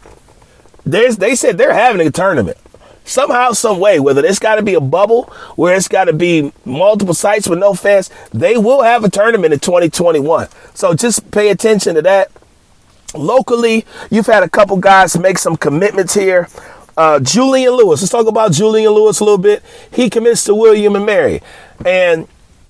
[0.85, 2.57] there's, they said they're having a tournament
[3.03, 5.23] somehow, some way, whether it's got to be a bubble,
[5.55, 9.53] where it's got to be multiple sites with no fans, they will have a tournament
[9.53, 10.47] in 2021.
[10.75, 12.29] So just pay attention to that.
[13.15, 16.49] Locally, you've had a couple guys make some commitments here.
[16.95, 18.01] Uh, Julian Lewis.
[18.01, 19.63] Let's talk about Julian Lewis a little bit.
[19.91, 21.41] He commits to William and Mary,
[21.85, 22.27] and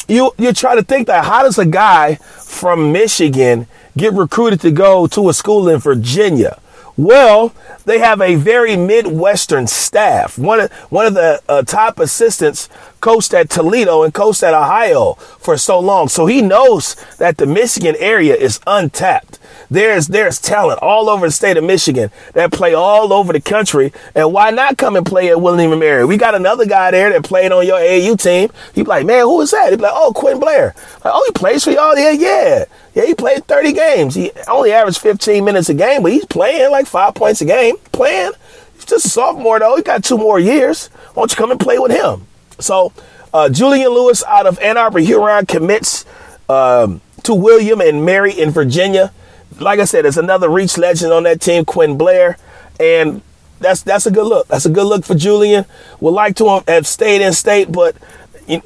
[0.07, 4.71] you you try to think that how does a guy from Michigan get recruited to
[4.71, 6.59] go to a school in Virginia?
[6.97, 7.53] Well,
[7.85, 10.37] they have a very Midwestern staff.
[10.37, 12.69] One of, one of the uh, top assistants
[13.01, 16.09] coached at Toledo and coached at Ohio for so long.
[16.09, 19.37] So he knows that the Michigan area is untapped.
[19.69, 23.91] There's there's talent all over the state of Michigan that play all over the country.
[24.15, 26.05] And why not come and play at William and Mary?
[26.05, 28.49] We got another guy there that played on your AU team.
[28.73, 29.71] He be like, man, who is that?
[29.71, 30.73] He be like, oh, Quinn Blair.
[31.03, 31.97] Like, oh, he plays for y'all?
[31.97, 32.65] Yeah, yeah.
[32.93, 34.15] Yeah, he played 30 games.
[34.15, 37.75] He only averaged 15 minutes a game, but he's playing like five points a game.
[37.91, 38.31] Playing.
[38.75, 39.75] He's just a sophomore though.
[39.75, 40.87] He got two more years.
[41.13, 42.25] Why don't you come and play with him?
[42.59, 42.93] So
[43.33, 46.05] uh, Julian Lewis out of Ann Arbor, Huron commits
[46.47, 49.11] um, to William and Mary in Virginia
[49.59, 52.37] like I said, there's another Reach legend on that team, Quinn Blair,
[52.79, 53.21] and
[53.59, 54.47] that's that's a good look.
[54.47, 55.65] That's a good look for Julian.
[55.99, 57.95] Would like to have stayed in state, but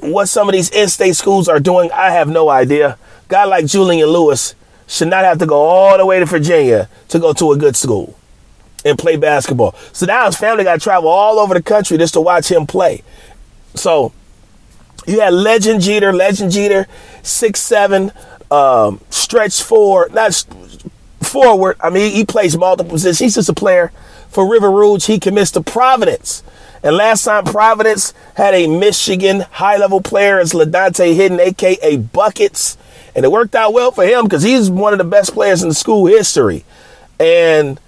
[0.00, 2.98] what some of these in-state schools are doing, I have no idea.
[3.28, 4.54] Guy like Julian Lewis
[4.86, 7.76] should not have to go all the way to Virginia to go to a good
[7.76, 8.16] school
[8.84, 9.74] and play basketball.
[9.92, 12.66] So now his family got to travel all over the country just to watch him
[12.66, 13.02] play.
[13.74, 14.12] So
[15.06, 16.86] you had Legend Geeter, Legend Geeter,
[17.22, 18.12] six seven,
[18.50, 20.44] um, stretch four, not
[21.22, 21.76] forward.
[21.80, 23.18] I mean, he plays multiple positions.
[23.18, 23.92] He's just a player
[24.28, 25.06] for River Rouge.
[25.06, 26.42] He commits to Providence.
[26.82, 32.76] And last time Providence had a Michigan high level player as LaDontae Henton, aka Buckets.
[33.14, 35.68] And it worked out well for him because he's one of the best players in
[35.68, 36.64] the school history.
[37.20, 37.78] And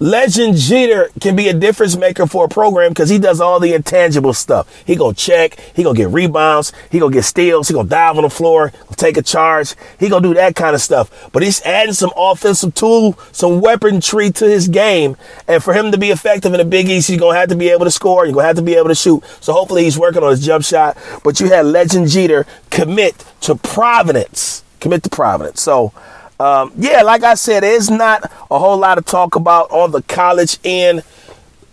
[0.00, 3.74] Legend Geeter can be a difference maker for a program because he does all the
[3.74, 4.72] intangible stuff.
[4.86, 8.22] He gonna check, he gonna get rebounds, he gonna get steals, he gonna dive on
[8.22, 11.28] the floor, take a charge, he gonna do that kind of stuff.
[11.32, 15.16] But he's adding some offensive tool, some weaponry to his game,
[15.48, 17.68] and for him to be effective in the Big East, he's gonna have to be
[17.68, 18.24] able to score.
[18.24, 19.24] You're gonna have to be able to shoot.
[19.40, 20.96] So hopefully he's working on his jump shot.
[21.24, 25.60] But you had Legend Geeter commit to Providence, commit to Providence.
[25.60, 25.92] So.
[26.40, 30.02] Um, yeah, like I said, there's not a whole lot of talk about on the
[30.02, 31.02] college end.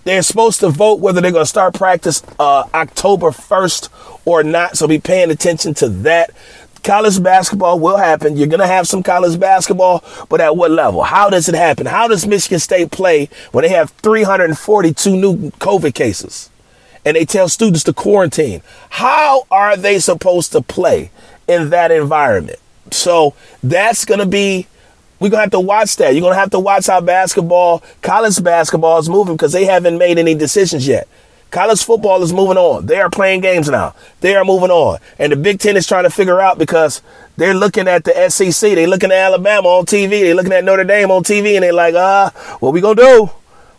[0.05, 4.77] They're supposed to vote whether they're going to start practice uh, October 1st or not.
[4.77, 6.31] So be paying attention to that.
[6.83, 8.37] College basketball will happen.
[8.37, 11.01] You're going to have some college basketball, but at what level?
[11.03, 11.87] How does it happen?
[11.87, 16.51] How does Michigan State play when they have 342 new COVID cases
[17.03, 18.61] and they tell students to quarantine?
[18.91, 21.09] How are they supposed to play
[21.47, 22.59] in that environment?
[22.91, 23.33] So
[23.63, 24.67] that's going to be,
[25.19, 26.13] we're going to have to watch that.
[26.13, 29.97] You're going to have to watch how basketball, college basketball is moving because they haven't
[29.97, 31.07] made any decisions yet.
[31.51, 32.85] College football is moving on.
[32.85, 33.95] They are playing games now.
[34.19, 34.99] They are moving on.
[35.17, 37.01] And the Big Ten is trying to figure out because
[37.37, 38.75] they're looking at the SEC.
[38.75, 40.09] They're looking at Alabama on TV.
[40.09, 42.97] They're looking at Notre Dame on TV and they're like, ah, uh, what we going
[42.97, 43.29] to do?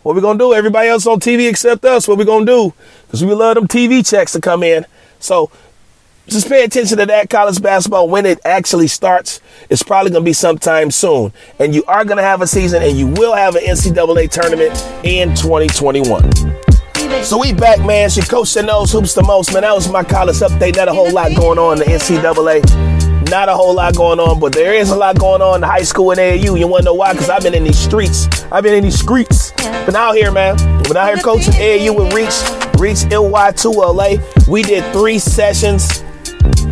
[0.01, 0.53] What we going to do?
[0.53, 2.07] Everybody else on TV except us.
[2.07, 2.73] What we going to do?
[3.05, 4.85] Because we love them TV checks to come in.
[5.19, 5.51] So
[6.27, 9.39] just pay attention to that college basketball when it actually starts.
[9.69, 11.31] It's probably going to be sometime soon.
[11.57, 14.73] And you are going to have a season and you will have an NCAA tournament
[15.05, 16.31] in 2021.
[17.23, 18.07] So we back, man.
[18.07, 19.61] It's your coach that knows hoops the most, man.
[19.61, 20.75] That was my college update.
[20.75, 23.29] Not a whole lot going on in the NCAA.
[23.29, 25.83] Not a whole lot going on, but there is a lot going on in high
[25.83, 26.59] school and AAU.
[26.59, 27.13] You want to know why?
[27.13, 28.27] Because I've been in these streets.
[28.51, 29.51] I've been in these streets.
[29.85, 30.57] Been out here, man.
[30.83, 32.35] Been out here coaching AAU with Reach,
[32.79, 34.47] Reach NY2LA.
[34.47, 36.03] We did three sessions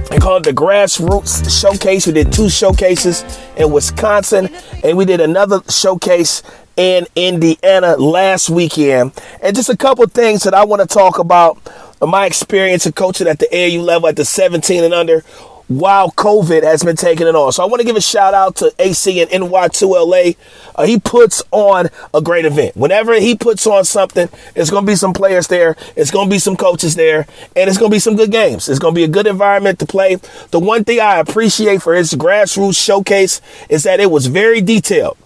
[0.09, 2.07] they called the Grassroots Showcase.
[2.07, 3.23] We did two showcases
[3.57, 4.49] in Wisconsin,
[4.83, 6.43] and we did another showcase
[6.77, 9.13] in Indiana last weekend.
[9.41, 11.57] And just a couple things that I want to talk about
[12.01, 15.23] my experience of coaching at the AU level at the 17 and under
[15.67, 17.51] while COVID has been taking it on.
[17.51, 20.37] So I want to give a shout out to AC and NY2LA.
[20.75, 22.77] Uh, he puts on a great event.
[22.77, 26.33] Whenever he puts on something, it's going to be some players there, it's going to
[26.33, 28.69] be some coaches there, and it's going to be some good games.
[28.69, 30.15] It's going to be a good environment to play.
[30.51, 35.17] The one thing I appreciate for his grassroots showcase is that it was very detailed.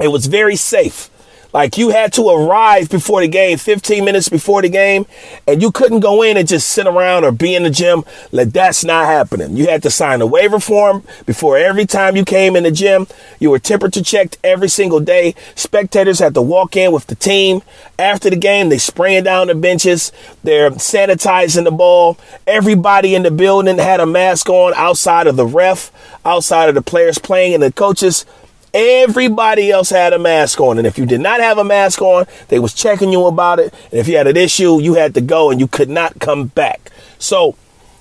[0.00, 1.10] It was very safe.
[1.52, 5.06] Like you had to arrive before the game, 15 minutes before the game,
[5.46, 8.04] and you couldn't go in and just sit around or be in the gym.
[8.32, 9.56] Like that's not happening.
[9.56, 13.06] You had to sign a waiver form before every time you came in the gym.
[13.38, 15.34] You were temperature checked every single day.
[15.54, 17.62] Spectators had to walk in with the team.
[17.98, 20.12] After the game, they spraying down the benches.
[20.44, 22.18] They're sanitizing the ball.
[22.46, 25.90] Everybody in the building had a mask on outside of the ref,
[26.26, 28.26] outside of the players playing and the coaches
[28.74, 32.26] Everybody else had a mask on, and if you did not have a mask on,
[32.48, 33.72] they was checking you about it.
[33.90, 36.46] And if you had an issue, you had to go, and you could not come
[36.48, 36.90] back.
[37.18, 37.56] So,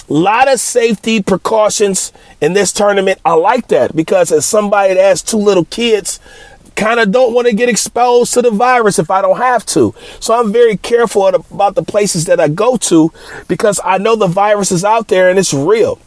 [0.10, 3.20] a lot of safety precautions in this tournament.
[3.26, 6.20] I like that because as somebody that has two little kids,
[6.78, 9.94] kind of don't want to get exposed to the virus if I don't have to.
[10.20, 13.12] So I'm very careful about the places that I go to
[13.48, 16.00] because I know the virus is out there and it's real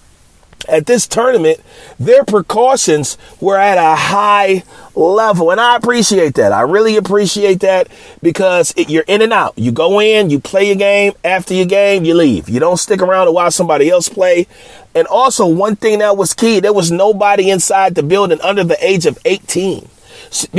[0.68, 1.60] at this tournament,
[1.98, 4.62] their precautions were at a high
[4.94, 5.50] level.
[5.50, 6.52] And I appreciate that.
[6.52, 7.88] I really appreciate that
[8.22, 9.54] because it, you're in and out.
[9.56, 11.12] You go in, you play your game.
[11.24, 12.48] After your game, you leave.
[12.48, 14.46] You don't stick around to watch somebody else play.
[14.94, 18.84] And also, one thing that was key there was nobody inside the building under the
[18.84, 19.88] age of 18.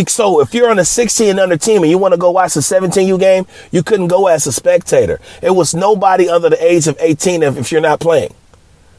[0.08, 2.56] So if you're on a 16 and under team and you want to go watch
[2.58, 5.20] a 17U game, you couldn't go as a spectator.
[5.42, 8.34] It was nobody under the age of 18 if, if you're not playing.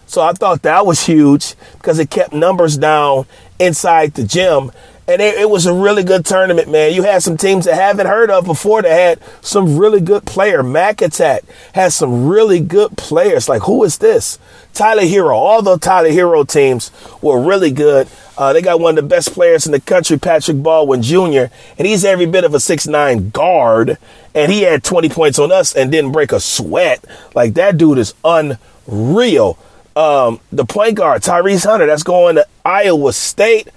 [0.06, 3.26] So I thought that was huge because it kept numbers down
[3.58, 4.72] inside the gym.
[5.08, 6.94] And it, it, was a really good tournament, man.
[6.94, 10.62] You had some teams that haven't heard of before that had some really good player.
[10.62, 11.42] Mac Attack
[11.74, 13.48] has some really good players.
[13.48, 14.38] Like, who is this?
[14.74, 15.34] Tyler Herro.
[15.34, 18.08] All the Tyler Herro teams were really good.
[18.38, 21.86] Uh, they got one of the best players in the country, Patrick Baldwin Jr., and
[21.86, 23.98] he's every bit of a six nine guard.
[24.34, 27.04] And he had 20 points on us and didn't break a sweat.
[27.34, 29.58] Like, that dude is unreal
[29.96, 33.68] um, the point guard, Tyrese Hunter, that's going to Iowa State.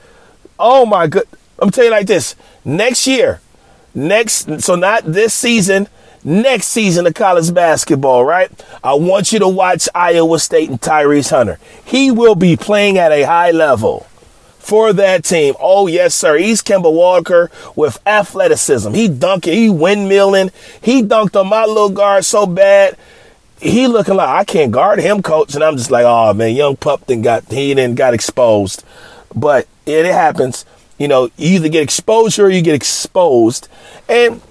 [0.58, 1.28] Oh my good.
[1.60, 2.36] I'm tell you like this.
[2.64, 3.42] Next year,
[3.94, 5.88] next so not this season,
[6.24, 8.52] next season of college basketball, right?
[8.84, 11.60] I want you to watch Iowa State and Tyrese Hunter.
[11.84, 14.08] He will be playing at a high level
[14.66, 15.54] for that team.
[15.60, 16.38] Oh, yes, sir.
[16.38, 18.94] He's Kemba Walker with athleticism.
[18.94, 20.52] He dunking, he windmilling.
[20.82, 22.98] He dunked on my little guard so bad
[23.66, 25.56] he looking like I can't guard him, coach.
[25.56, 28.84] And I'm just like, oh man, young pup then got he then got exposed.
[29.34, 30.66] But it, happens.
[30.98, 33.68] You know, you either get exposure or you get exposed.
[34.08, 34.42] And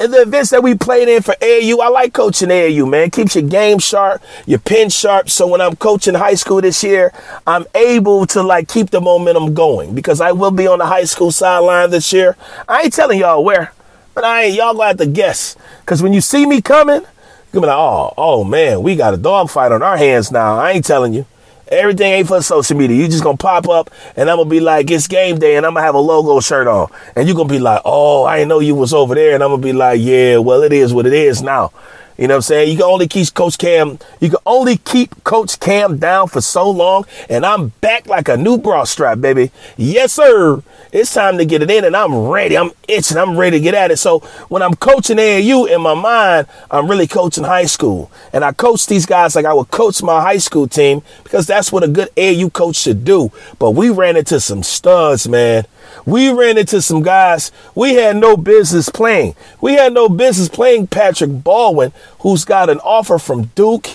[0.00, 3.10] in the events that we played in for AAU, I like coaching AAU, man.
[3.10, 5.28] Keeps your game sharp, your pen sharp.
[5.28, 7.12] So when I'm coaching high school this year,
[7.46, 11.04] I'm able to like keep the momentum going because I will be on the high
[11.04, 12.36] school sideline this year.
[12.68, 13.72] I ain't telling y'all where,
[14.14, 15.56] but I ain't y'all gonna have to guess.
[15.84, 17.04] Cause when you see me coming,
[17.52, 20.30] you're gonna be like, oh, oh man, we got a dog fight on our hands
[20.30, 20.58] now.
[20.58, 21.26] I ain't telling you.
[21.70, 22.96] Everything ain't for social media.
[22.96, 25.74] You just gonna pop up and I'm gonna be like, it's game day and I'm
[25.74, 26.90] gonna have a logo shirt on.
[27.14, 29.34] And you gonna be like, oh, I didn't know you was over there.
[29.34, 31.72] And I'm gonna be like, yeah, well, it is what it is now.
[32.18, 32.70] You know what I'm saying?
[32.72, 36.68] You can only keep Coach Cam, you can only keep Coach Cam down for so
[36.68, 37.06] long.
[37.30, 39.52] And I'm back like a new bra strap, baby.
[39.76, 40.62] Yes, sir.
[40.90, 42.58] It's time to get it in and I'm ready.
[42.58, 43.18] I'm itching.
[43.18, 43.98] I'm ready to get at it.
[43.98, 48.10] So when I'm coaching AAU in my mind, I'm really coaching high school.
[48.32, 51.70] And I coach these guys like I would coach my high school team because that's
[51.70, 53.30] what a good AAU coach should do.
[53.60, 55.66] But we ran into some studs, man.
[56.06, 59.34] We ran into some guys we had no business playing.
[59.60, 63.88] We had no business playing Patrick Baldwin, who's got an offer from Duke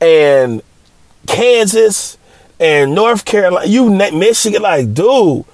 [0.00, 0.62] and
[1.26, 2.18] Kansas
[2.62, 5.44] and North Carolina, you Michigan, like, dude,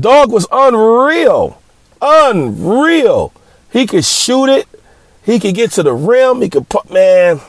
[0.00, 1.60] dog was unreal.
[2.02, 3.32] Unreal.
[3.72, 4.66] He could shoot it.
[5.22, 6.40] He could get to the rim.
[6.40, 7.40] He could put, man.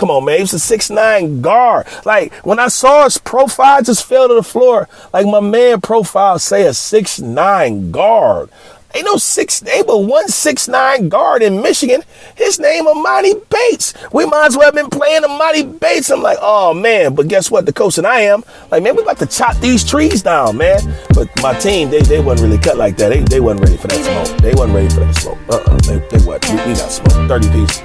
[0.00, 0.40] Come on, man.
[0.40, 1.86] Was a six nine guard.
[2.06, 4.88] Like when I saw his profile, I just fell to the floor.
[5.12, 8.48] Like my man profile say a six nine guard.
[8.94, 12.02] Ain't no six, ain't but one six nine guard in Michigan.
[12.34, 13.94] His name Emoni Bates.
[14.12, 16.10] We might as well have been playing Emoni Bates.
[16.10, 17.66] I'm like, oh man, but guess what?
[17.66, 20.80] The coach and I am like, man, we about to chop these trees down, man.
[21.14, 23.10] But my team, they, they wasn't really cut like that.
[23.10, 24.38] They, they wasn't ready for that smoke.
[24.40, 25.38] They wasn't ready for that smoke.
[25.48, 26.64] Uh-uh, they, they wasn't.
[26.66, 27.28] We, we got smoke.
[27.28, 27.82] 30 piece.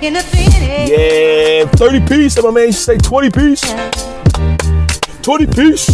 [0.90, 2.36] Yeah, 30 piece.
[2.38, 3.64] And my man should say 20 piece.
[5.26, 5.90] 20 piece.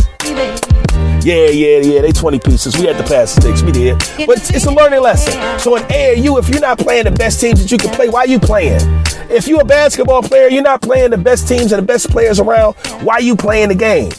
[1.24, 2.02] Yeah, yeah, yeah.
[2.02, 2.78] They 20 pieces.
[2.78, 3.62] We had to pass the sticks.
[3.62, 3.98] We did.
[4.28, 5.32] But it's, it's a learning lesson.
[5.58, 8.22] So in AAU, if you're not playing the best teams that you can play, why
[8.22, 8.82] are you playing?
[9.30, 12.42] If you're a basketball player, you're not playing the best teams and the best players
[12.42, 12.74] around,
[13.04, 14.12] why are you playing the game?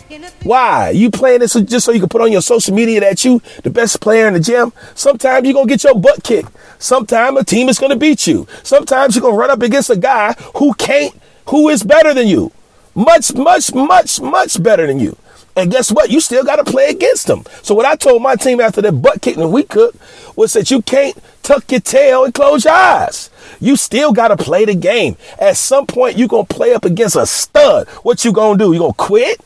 [0.45, 0.89] Why?
[0.89, 3.71] You playing this just so you can put on your social media that you the
[3.71, 4.73] best player in the gym?
[4.95, 6.51] Sometimes you're gonna get your butt kicked.
[6.79, 8.47] Sometimes a team is gonna beat you.
[8.63, 11.15] Sometimes you're gonna run up against a guy who can't,
[11.51, 12.51] who is better than you.
[12.95, 15.17] Much, much, much, much better than you.
[15.55, 16.11] And guess what?
[16.11, 17.45] You still got to play against them.
[17.63, 19.99] So what I told my team after that butt kicking we cooked
[20.35, 23.29] was that you can't tuck your tail and close your eyes.
[23.61, 25.17] You still got to play the game.
[25.39, 27.89] At some point, you're going to play up against a stud.
[28.03, 28.73] What you going to do?
[28.73, 29.41] You going to quit?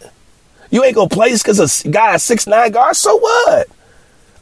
[0.70, 2.94] You ain't going to play because a guy six nine guard.
[2.94, 3.68] So what?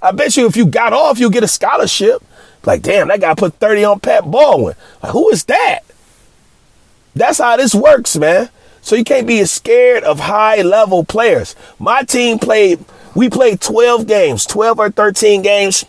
[0.02, 2.22] I bet you if you got off, you'll get a scholarship.
[2.64, 4.74] Like, damn, that guy put 30 on Pat Baldwin.
[5.02, 5.80] Like, who is that?
[7.14, 8.50] That's how this works, man.
[8.84, 11.56] So you can't be scared of high level players.
[11.78, 15.86] My team played, we played 12 games, 12 or 13 games.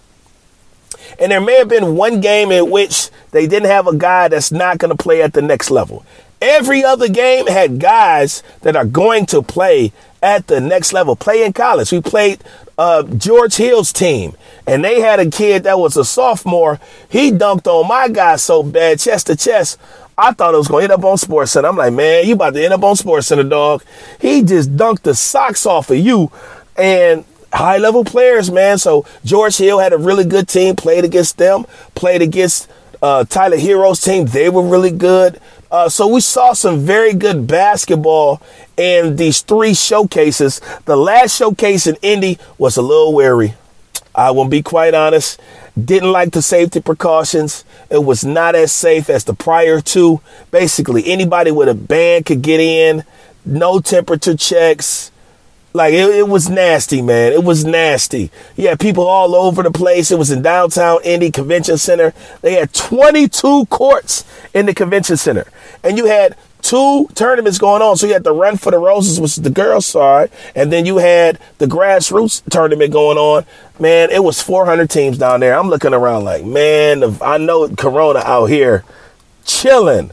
[1.19, 4.49] And there may have been one game in which they didn't have a guy that's
[4.49, 6.05] not going to play at the next level.
[6.41, 9.91] Every other game had guys that are going to play
[10.23, 11.91] at the next level, play in college.
[11.91, 12.43] We played
[12.77, 16.79] uh, George Hill's team, and they had a kid that was a sophomore.
[17.09, 19.79] He dunked on my guy so bad, chest to chest.
[20.17, 21.67] I thought it was going to end up on Sports Center.
[21.67, 23.83] I'm like, man, you about to end up on Sports Center, dog.
[24.19, 26.31] He just dunked the socks off of you.
[26.77, 28.77] And high level players, man.
[28.77, 32.69] So George Hill had a really good team, played against them, played against
[33.01, 34.25] uh, Tyler Herro's team.
[34.25, 35.39] They were really good.
[35.71, 38.41] Uh, so we saw some very good basketball
[38.77, 40.61] in these three showcases.
[40.85, 43.55] The last showcase in Indy was a little weary.
[44.15, 45.39] I will be quite honest.
[45.83, 47.65] Didn't like the safety precautions.
[47.89, 50.21] It was not as safe as the prior two.
[50.51, 53.03] Basically, anybody with a band could get in.
[53.45, 55.11] No temperature checks.
[55.73, 57.33] Like it, it, was nasty, man.
[57.33, 58.31] It was nasty.
[58.55, 60.09] You had people all over the place.
[60.09, 62.13] It was in downtown Indy Convention Center.
[62.41, 65.45] They had 22 courts in the convention center.
[65.83, 67.95] And you had two tournaments going on.
[67.95, 70.85] So you had the Run for the Roses, which is the girls' side, and then
[70.85, 73.45] you had the grassroots tournament going on.
[73.79, 75.57] Man, it was 400 teams down there.
[75.57, 78.83] I'm looking around like, man, I know Corona out here
[79.45, 80.11] chilling.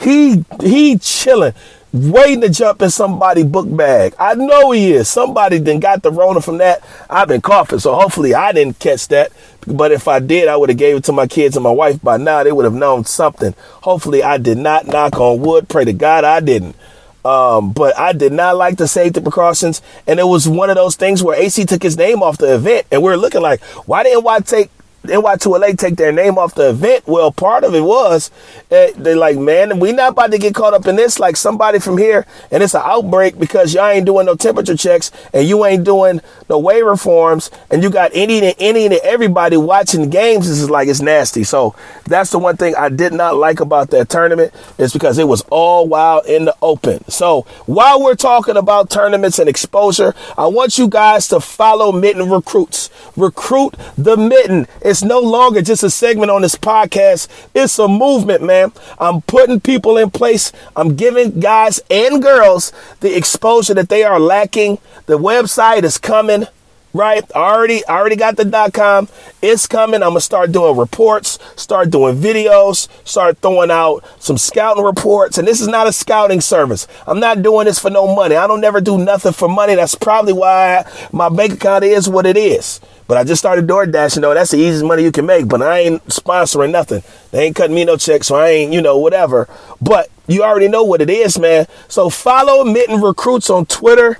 [0.00, 1.54] He he chilling
[1.92, 4.14] waiting to jump in somebody book bag.
[4.18, 5.08] I know he is.
[5.08, 6.82] Somebody then got the Rona from that.
[7.08, 9.32] I've been coughing, so hopefully I didn't catch that.
[9.76, 12.00] But if I did, I would have gave it to my kids and my wife
[12.02, 12.42] by now.
[12.42, 13.54] They would have known something.
[13.82, 15.68] Hopefully I did not knock on wood.
[15.68, 16.76] Pray to God I didn't.
[17.24, 19.82] Um, but I did not like to save the precautions.
[20.06, 22.86] And it was one of those things where AC took his name off the event
[22.90, 24.70] and we are looking like, why didn't why take
[25.08, 27.06] NY2LA take their name off the event.
[27.06, 28.30] Well, part of it was
[28.70, 31.18] uh, they're like, man, we not about to get caught up in this.
[31.18, 35.10] Like somebody from here, and it's an outbreak because y'all ain't doing no temperature checks
[35.32, 39.56] and you ain't doing no waiver forms, and you got any and any and everybody
[39.56, 40.48] watching games.
[40.48, 41.44] This is like it's nasty.
[41.44, 45.28] So that's the one thing I did not like about that tournament is because it
[45.28, 47.08] was all wild in the open.
[47.08, 52.28] So while we're talking about tournaments and exposure, I want you guys to follow Mitten
[52.28, 52.90] Recruits.
[53.16, 54.66] Recruit the Mitten.
[54.80, 57.28] It's no longer just a segment on this podcast.
[57.54, 58.72] It's a movement, man.
[58.98, 60.52] I'm putting people in place.
[60.76, 64.78] I'm giving guys and girls the exposure that they are lacking.
[65.06, 66.46] The website is coming
[66.92, 67.24] right?
[67.34, 69.08] I already, I already got the dot com.
[69.42, 70.02] It's coming.
[70.02, 75.38] I'm gonna start doing reports, start doing videos, start throwing out some scouting reports.
[75.38, 76.86] And this is not a scouting service.
[77.06, 78.36] I'm not doing this for no money.
[78.36, 79.74] I don't never do nothing for money.
[79.74, 82.80] That's probably why my bank account is what it is.
[83.08, 85.48] But I just started DoorDash, you know, that's the easiest money you can make.
[85.48, 87.02] But I ain't sponsoring nothing.
[87.30, 89.48] They ain't cutting me no checks, so I ain't, you know, whatever.
[89.80, 91.66] But you already know what it is, man.
[91.88, 94.18] So follow Mitten Recruits on Twitter.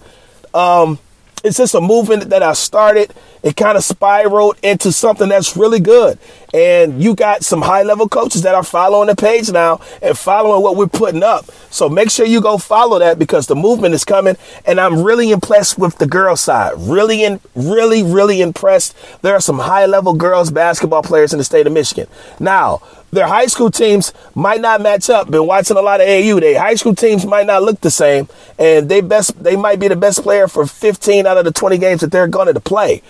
[0.55, 0.99] Um,
[1.45, 3.12] it's just a movement that I started.
[3.43, 6.18] It kind of spiraled into something that's really good.
[6.53, 10.62] And you got some high level coaches that are following the page now and following
[10.62, 11.47] what we're putting up.
[11.70, 14.36] So make sure you go follow that because the movement is coming.
[14.66, 16.72] And I'm really impressed with the girl side.
[16.76, 18.97] Really, in, really, really impressed.
[19.22, 22.09] There are some high level girls basketball players in the state of Michigan.
[22.41, 25.30] Now, their high school teams might not match up.
[25.30, 26.40] Been watching a lot of AU.
[26.40, 28.28] Their high school teams might not look the same,
[28.59, 31.78] and they best they might be the best player for 15 out of the 20
[31.78, 33.02] games that they're going to play.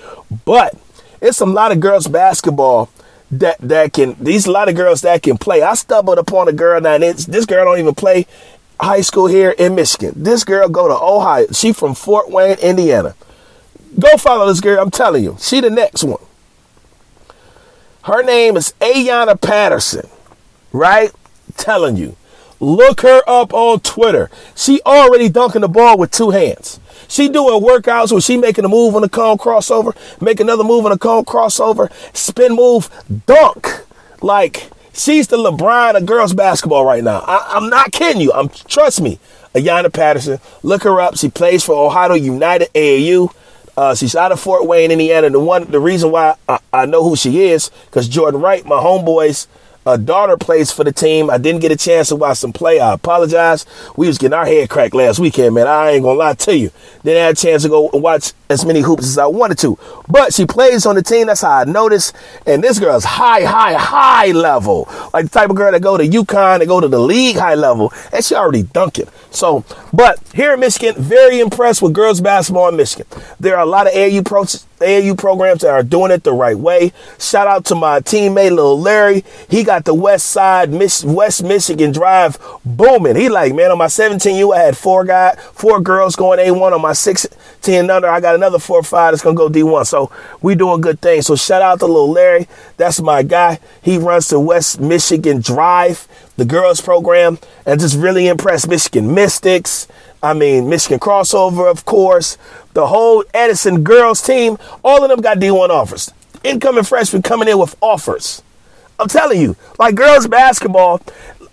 [0.44, 0.76] But
[1.20, 2.90] it's a lot of girls basketball
[3.30, 4.16] that that can.
[4.20, 5.62] These a lot of girls that can play.
[5.62, 6.94] I stumbled upon a girl now.
[6.94, 8.26] It's, this girl don't even play
[8.80, 10.14] high school here in Michigan.
[10.16, 11.46] This girl go to Ohio.
[11.53, 13.14] She from Fort Wayne, Indiana.
[13.99, 14.80] Go follow this girl.
[14.80, 16.22] I'm telling you, she the next one.
[18.09, 20.09] Her name is Ayanna Patterson,
[20.73, 21.13] right?
[21.59, 22.17] telling you.
[22.59, 24.31] Look her up on Twitter.
[24.57, 26.81] She already dunking the ball with two hands.
[27.07, 30.87] She doing workouts where she making a move on the cone crossover, make another move
[30.87, 32.89] on the cone crossover, spin move,
[33.27, 33.85] dunk.
[34.23, 37.19] Like she's the LeBron of girls basketball right now.
[37.27, 38.33] I, am not kidding you.
[38.33, 39.19] I'm trust me.
[39.55, 40.39] Ayanna Patterson.
[40.63, 41.19] Look her up.
[41.19, 43.35] She plays for Ohio United AAU.
[43.79, 45.31] Uh, she's out of Fort Wayne, Indiana.
[45.31, 48.74] The one, the reason why I, I know who she is, because Jordan Wright, my
[48.74, 49.47] homeboy's
[49.87, 51.31] uh, daughter, plays for the team.
[51.31, 52.81] I didn't get a chance to watch some play.
[52.81, 53.66] I apologize.
[53.97, 55.68] We was getting our head cracked last weekend, man.
[55.68, 56.72] I ain't gonna lie to you.
[57.05, 59.79] Didn't have a chance to go watch as many hoops as I wanted to.
[60.09, 61.29] But she plays on the team.
[61.29, 62.14] That's how I noticed.
[62.47, 64.89] And this girl's high, high, high level.
[65.14, 67.55] Like the type of girl that go to UConn, that go to the league high
[67.55, 67.93] level.
[68.12, 69.09] And she already dunking.
[69.31, 73.07] So, but here in Michigan, very impressed with girls basketball in Michigan.
[73.39, 76.57] There are a lot of AAU pro- AAU programs that are doing it the right
[76.57, 76.93] way.
[77.18, 79.24] Shout out to my teammate, little Larry.
[79.49, 83.16] He got the West Side, West Michigan Drive booming.
[83.16, 86.72] He like, man, on my 17U, I had four guy, four girls going A1.
[86.72, 89.86] On my 16 under, I got another four or five that's gonna go D1.
[89.86, 90.11] So
[90.43, 91.26] we doing good things.
[91.26, 92.49] So shout out to little Larry.
[92.76, 93.59] That's my guy.
[93.82, 96.08] He runs the West Michigan Drive,
[96.39, 99.89] the girls program, and just really impressed Michigan Mystics.
[100.22, 102.39] I mean, Michigan crossover, of course.
[102.74, 106.11] The whole Edison girls team, all of them got D1 offers.
[106.45, 108.43] Incoming freshmen coming in with offers.
[109.01, 111.01] I'm telling you, like girls basketball,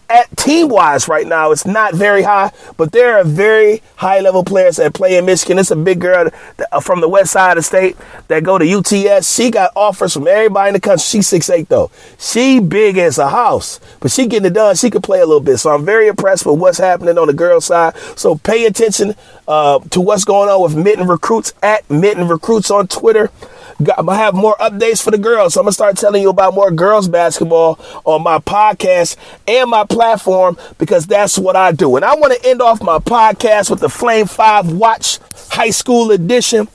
[0.10, 4.44] at team wise right now, it's not very high, but there are very high level
[4.44, 5.58] players that play in Michigan.
[5.58, 6.30] It's a big girl
[6.72, 7.98] uh, from the west side of the state
[8.28, 9.34] that go to UTS.
[9.34, 11.04] She got offers from everybody in the country.
[11.04, 11.92] She's six eight though.
[12.20, 14.76] She big as a house, but she getting it done.
[14.76, 15.58] She can play a little bit.
[15.58, 17.96] So I'm very impressed with what's happening on the girls side.
[18.16, 19.16] So pay attention
[19.48, 23.32] uh, to what's going on with Mitten Recruits at Mitten Recruits on Twitter.
[23.80, 25.54] I'm gonna have more updates for the girls.
[25.54, 29.18] So I'm gonna start telling you about more girls basketball on my podcast
[29.48, 31.96] and my platform because that's what I do.
[31.96, 35.20] And I want to end off my podcast with the Flame 5 Watch
[35.50, 36.68] High School Edition.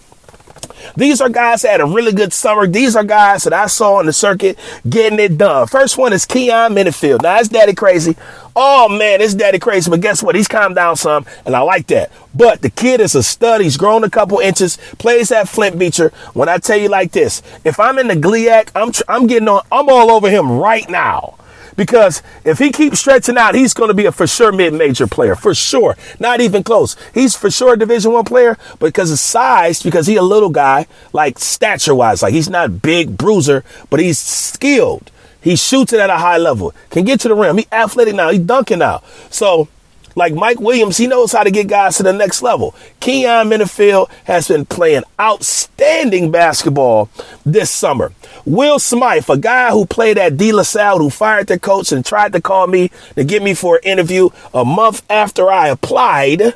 [0.96, 2.66] These are guys that had a really good summer.
[2.66, 4.58] These are guys that I saw on the circuit
[4.88, 5.66] getting it done.
[5.66, 7.22] First one is Keon Minifield.
[7.22, 8.16] Now, it's daddy crazy.
[8.56, 9.90] Oh, man, it's daddy crazy.
[9.90, 10.34] But guess what?
[10.34, 12.10] He's calmed down some, and I like that.
[12.34, 13.60] But the kid is a stud.
[13.60, 16.10] He's grown a couple inches, plays at Flint Beecher.
[16.34, 19.48] When I tell you like this, if I'm in the GLIAC, I'm, tr- I'm getting
[19.48, 21.36] on, I'm all over him right now.
[21.76, 25.34] Because if he keeps stretching out, he's going to be a for sure mid-major player,
[25.34, 25.96] for sure.
[26.18, 26.96] Not even close.
[27.14, 30.50] He's for sure a Division One player, but because of size, because he a little
[30.50, 35.10] guy, like stature-wise, like he's not big bruiser, but he's skilled.
[35.42, 37.58] He shoots it at a high level, can get to the rim.
[37.58, 38.30] He athletic now.
[38.30, 39.02] He's dunking now.
[39.30, 39.68] So
[40.16, 42.74] Like Mike Williams, he knows how to get guys to the next level.
[42.98, 47.08] Keon Minifield has been playing outstanding basketball
[47.44, 48.12] this summer.
[48.44, 52.04] Will Smythe, a guy who played at De La Salle, who fired their coach and
[52.04, 56.54] tried to call me to get me for an interview a month after I applied.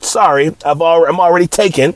[0.00, 1.94] Sorry, I've already, I'm already taken.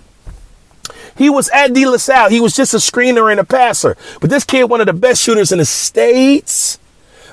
[1.16, 2.30] He was at De La Salle.
[2.30, 3.96] He was just a screener and a passer.
[4.20, 6.78] But this kid, one of the best shooters in the States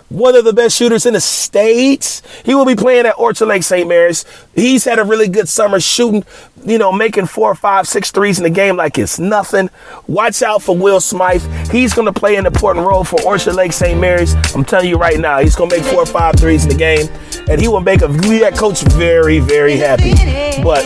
[0.10, 2.22] one of the best shooters in the states.
[2.44, 3.88] He will be playing at Orchard Lake St.
[3.88, 4.26] Mary's.
[4.54, 6.24] He's had a really good summer shooting,
[6.64, 9.70] you know, making four, five, six threes in the game like it's nothing.
[10.08, 11.44] Watch out for Will Smythe.
[11.72, 14.00] He's going to play an important role for Orchard Lake St.
[14.00, 14.36] Mary's.
[14.54, 17.08] I'm telling you right now, he's going to make four five threes in the game,
[17.50, 20.14] and he will make a that coach very, very happy.
[20.62, 20.84] But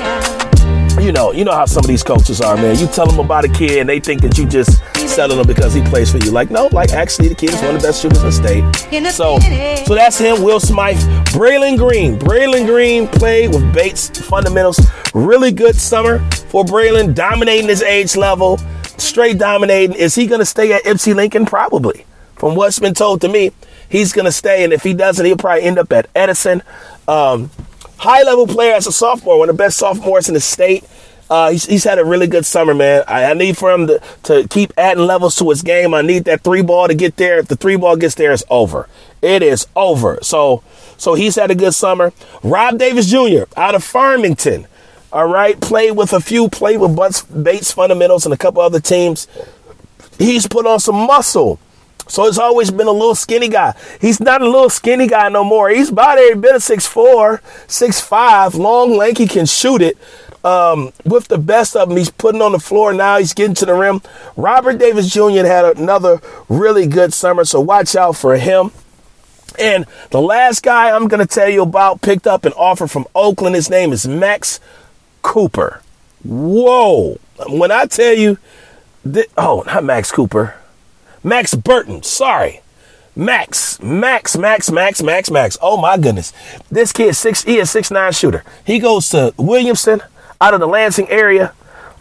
[1.02, 2.78] you know, you know how some of these coaches are, man.
[2.78, 5.74] You tell them about a kid and they think that you just selling him because
[5.74, 6.32] he plays for you.
[6.32, 9.12] Like, no, like actually the kid is one of the best shooters in the state.
[9.12, 9.40] So,
[9.86, 10.98] so that's him, Will Smythe.
[11.30, 12.18] Braylon Green.
[12.18, 14.80] Braylon Green played with Bates fundamentals.
[15.14, 18.58] Really good summer for Braylon, dominating his age level,
[18.98, 19.96] straight dominating.
[19.96, 21.46] Is he going to stay at Ypsi Lincoln?
[21.46, 22.06] Probably.
[22.36, 23.52] From what's been told to me,
[23.90, 24.64] he's going to stay.
[24.64, 26.64] And if he doesn't, he'll probably end up at Edison.
[27.08, 27.52] Um,
[27.98, 30.86] high level player as a sophomore, one of the best sophomores in the state.
[31.30, 33.04] Uh, he's, he's, had a really good summer, man.
[33.08, 35.94] I, I, need for him to, to keep adding levels to his game.
[35.94, 37.38] I need that three ball to get there.
[37.38, 38.90] If the three ball gets there, it's over.
[39.22, 40.18] It is over.
[40.24, 40.64] So,
[40.98, 42.14] so he's had a good summer.
[42.42, 43.44] Rob Davis Jr.
[43.56, 44.66] out of Farmington.
[45.12, 48.80] All right, played with a few, played with Bunts, Bates Fundamentals and a couple other
[48.80, 49.28] teams.
[50.18, 51.60] He's put on some muscle.
[52.08, 53.76] So it's always been a little skinny guy.
[54.02, 55.70] He's not a little skinny guy no more.
[55.70, 59.96] He's about every bit of 6'4, 6'5, long, lanky, can shoot it.
[60.44, 63.18] Um, with the best of them, he's putting on the floor now.
[63.18, 64.02] He's getting to the rim.
[64.38, 65.46] Robert Davis Jr.
[65.46, 68.72] had another really good summer, so watch out for him.
[69.58, 73.06] And the last guy I'm going to tell you about picked up an offer from
[73.14, 73.56] Oakland.
[73.56, 74.60] His name is Max
[75.22, 75.82] Cooper.
[76.24, 77.18] Whoa.
[77.48, 78.38] When I tell you,
[79.38, 80.56] oh, not Max Cooper.
[81.24, 82.62] Max Burton, sorry.
[83.16, 85.58] Max, Max, Max, Max, Max, Max.
[85.62, 86.32] Oh my goodness.
[86.72, 88.46] This kid six he is six nine shooter.
[88.66, 90.02] He goes to Williamston
[90.42, 91.54] out of the Lansing area.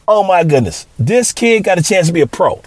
[0.07, 0.87] Oh my goodness.
[0.99, 2.63] This kid got a chance to be a pro.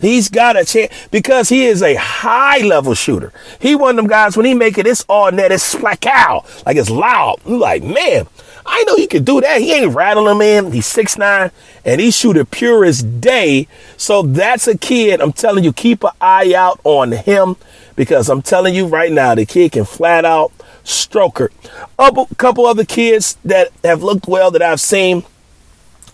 [0.00, 3.32] He's got a chance because he is a high level shooter.
[3.60, 6.76] He one of them guys when he make it, it's all net, it's splacow, like
[6.76, 7.44] it's loud.
[7.44, 8.26] Like, man,
[8.66, 9.60] I know he can do that.
[9.60, 10.72] He ain't rattling man.
[10.72, 11.52] He's six nine
[11.84, 13.68] and he shoot it pure as day.
[13.96, 15.20] So that's a kid.
[15.20, 17.54] I'm telling you, keep an eye out on him
[17.94, 20.52] because I'm telling you right now, the kid can flat out
[20.84, 21.50] stroker.
[21.98, 25.24] A couple other kids that have looked well that I've seen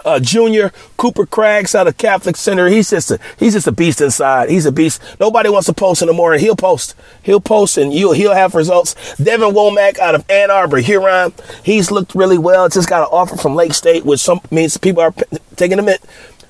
[0.04, 2.68] uh, Junior Cooper Craggs out of Catholic Central.
[2.68, 4.48] He's just a he's just a beast inside.
[4.48, 5.02] He's a beast.
[5.20, 6.94] Nobody wants to post anymore, and he'll post.
[7.22, 8.94] He'll post, and you'll he'll have results.
[9.16, 11.32] Devin Womack out of Ann Arbor, Huron.
[11.62, 12.68] He's looked really well.
[12.68, 15.14] Just got an offer from Lake State, which some means people are
[15.56, 15.98] taking a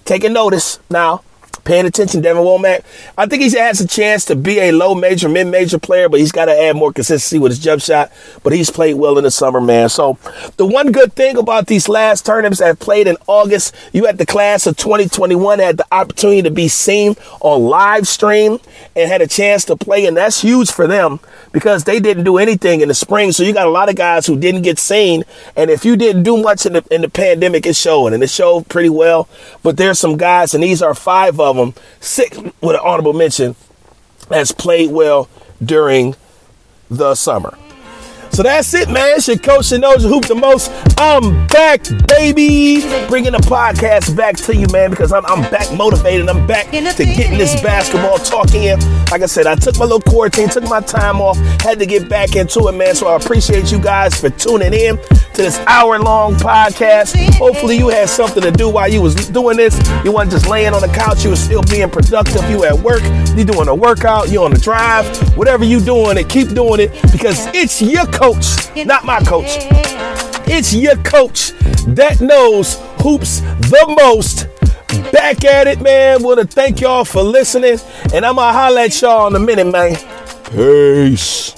[0.05, 1.23] taking notice now
[1.69, 2.83] paying attention, Devin Womack.
[3.19, 6.19] I think he has a chance to be a low major, mid major player, but
[6.19, 8.11] he's got to add more consistency with his jump shot.
[8.43, 9.91] But he's played well in the summer, man.
[9.91, 10.19] So
[10.57, 14.25] the one good thing about these last tournaments that played in August, you had the
[14.25, 18.59] class of 2021 had the opportunity to be seen on live stream
[18.97, 21.21] and had a chance to play, and that's huge for them
[21.53, 23.31] because they didn't do anything in the spring.
[23.31, 26.23] So you got a lot of guys who didn't get seen, and if you didn't
[26.23, 29.29] do much in the in the pandemic, it showed, and it showed pretty well.
[29.63, 31.58] But there's some guys, and these are five of them,
[32.01, 33.57] six with an honorable mention,
[34.31, 35.29] has played well
[35.63, 36.15] during
[36.91, 37.57] the summer.
[38.31, 39.17] So that's it, man.
[39.17, 40.71] It's your coach that knows hoop the most.
[40.97, 42.83] I'm back, baby.
[43.09, 46.29] Bringing the podcast back to you, man, because I'm, I'm back motivated.
[46.29, 48.79] I'm back to getting this basketball talking in.
[49.11, 52.09] Like I said, I took my little quarantine, took my time off, had to get
[52.09, 52.95] back into it, man.
[52.95, 57.17] So I appreciate you guys for tuning in to this hour long podcast.
[57.35, 59.77] Hopefully, you had something to do while you was doing this.
[60.05, 61.25] You weren't just laying on the couch.
[61.25, 62.49] You were still being productive.
[62.51, 63.03] You at work.
[63.37, 64.31] You doing a workout.
[64.31, 65.07] You on the drive.
[65.37, 69.47] Whatever you doing it, keep doing it because it's your coach, not my coach.
[70.51, 71.53] It's your coach
[71.95, 73.41] that knows hoops
[73.71, 74.49] the most.
[75.13, 76.23] Back at it, man.
[76.25, 77.79] Want to thank y'all for listening,
[78.13, 79.95] and I'm gonna holler at y'all in a minute, man.
[80.51, 81.55] Peace.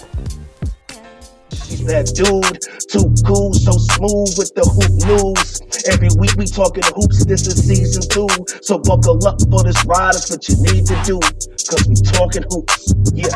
[1.88, 2.60] That dude,
[2.92, 5.60] too cool, so smooth with the hoop news.
[5.88, 8.28] Every week we talking hoops, this is season two.
[8.60, 11.18] So buckle up for this ride, it's what you need to do.
[11.18, 13.32] Cause we talking hoops, yeah.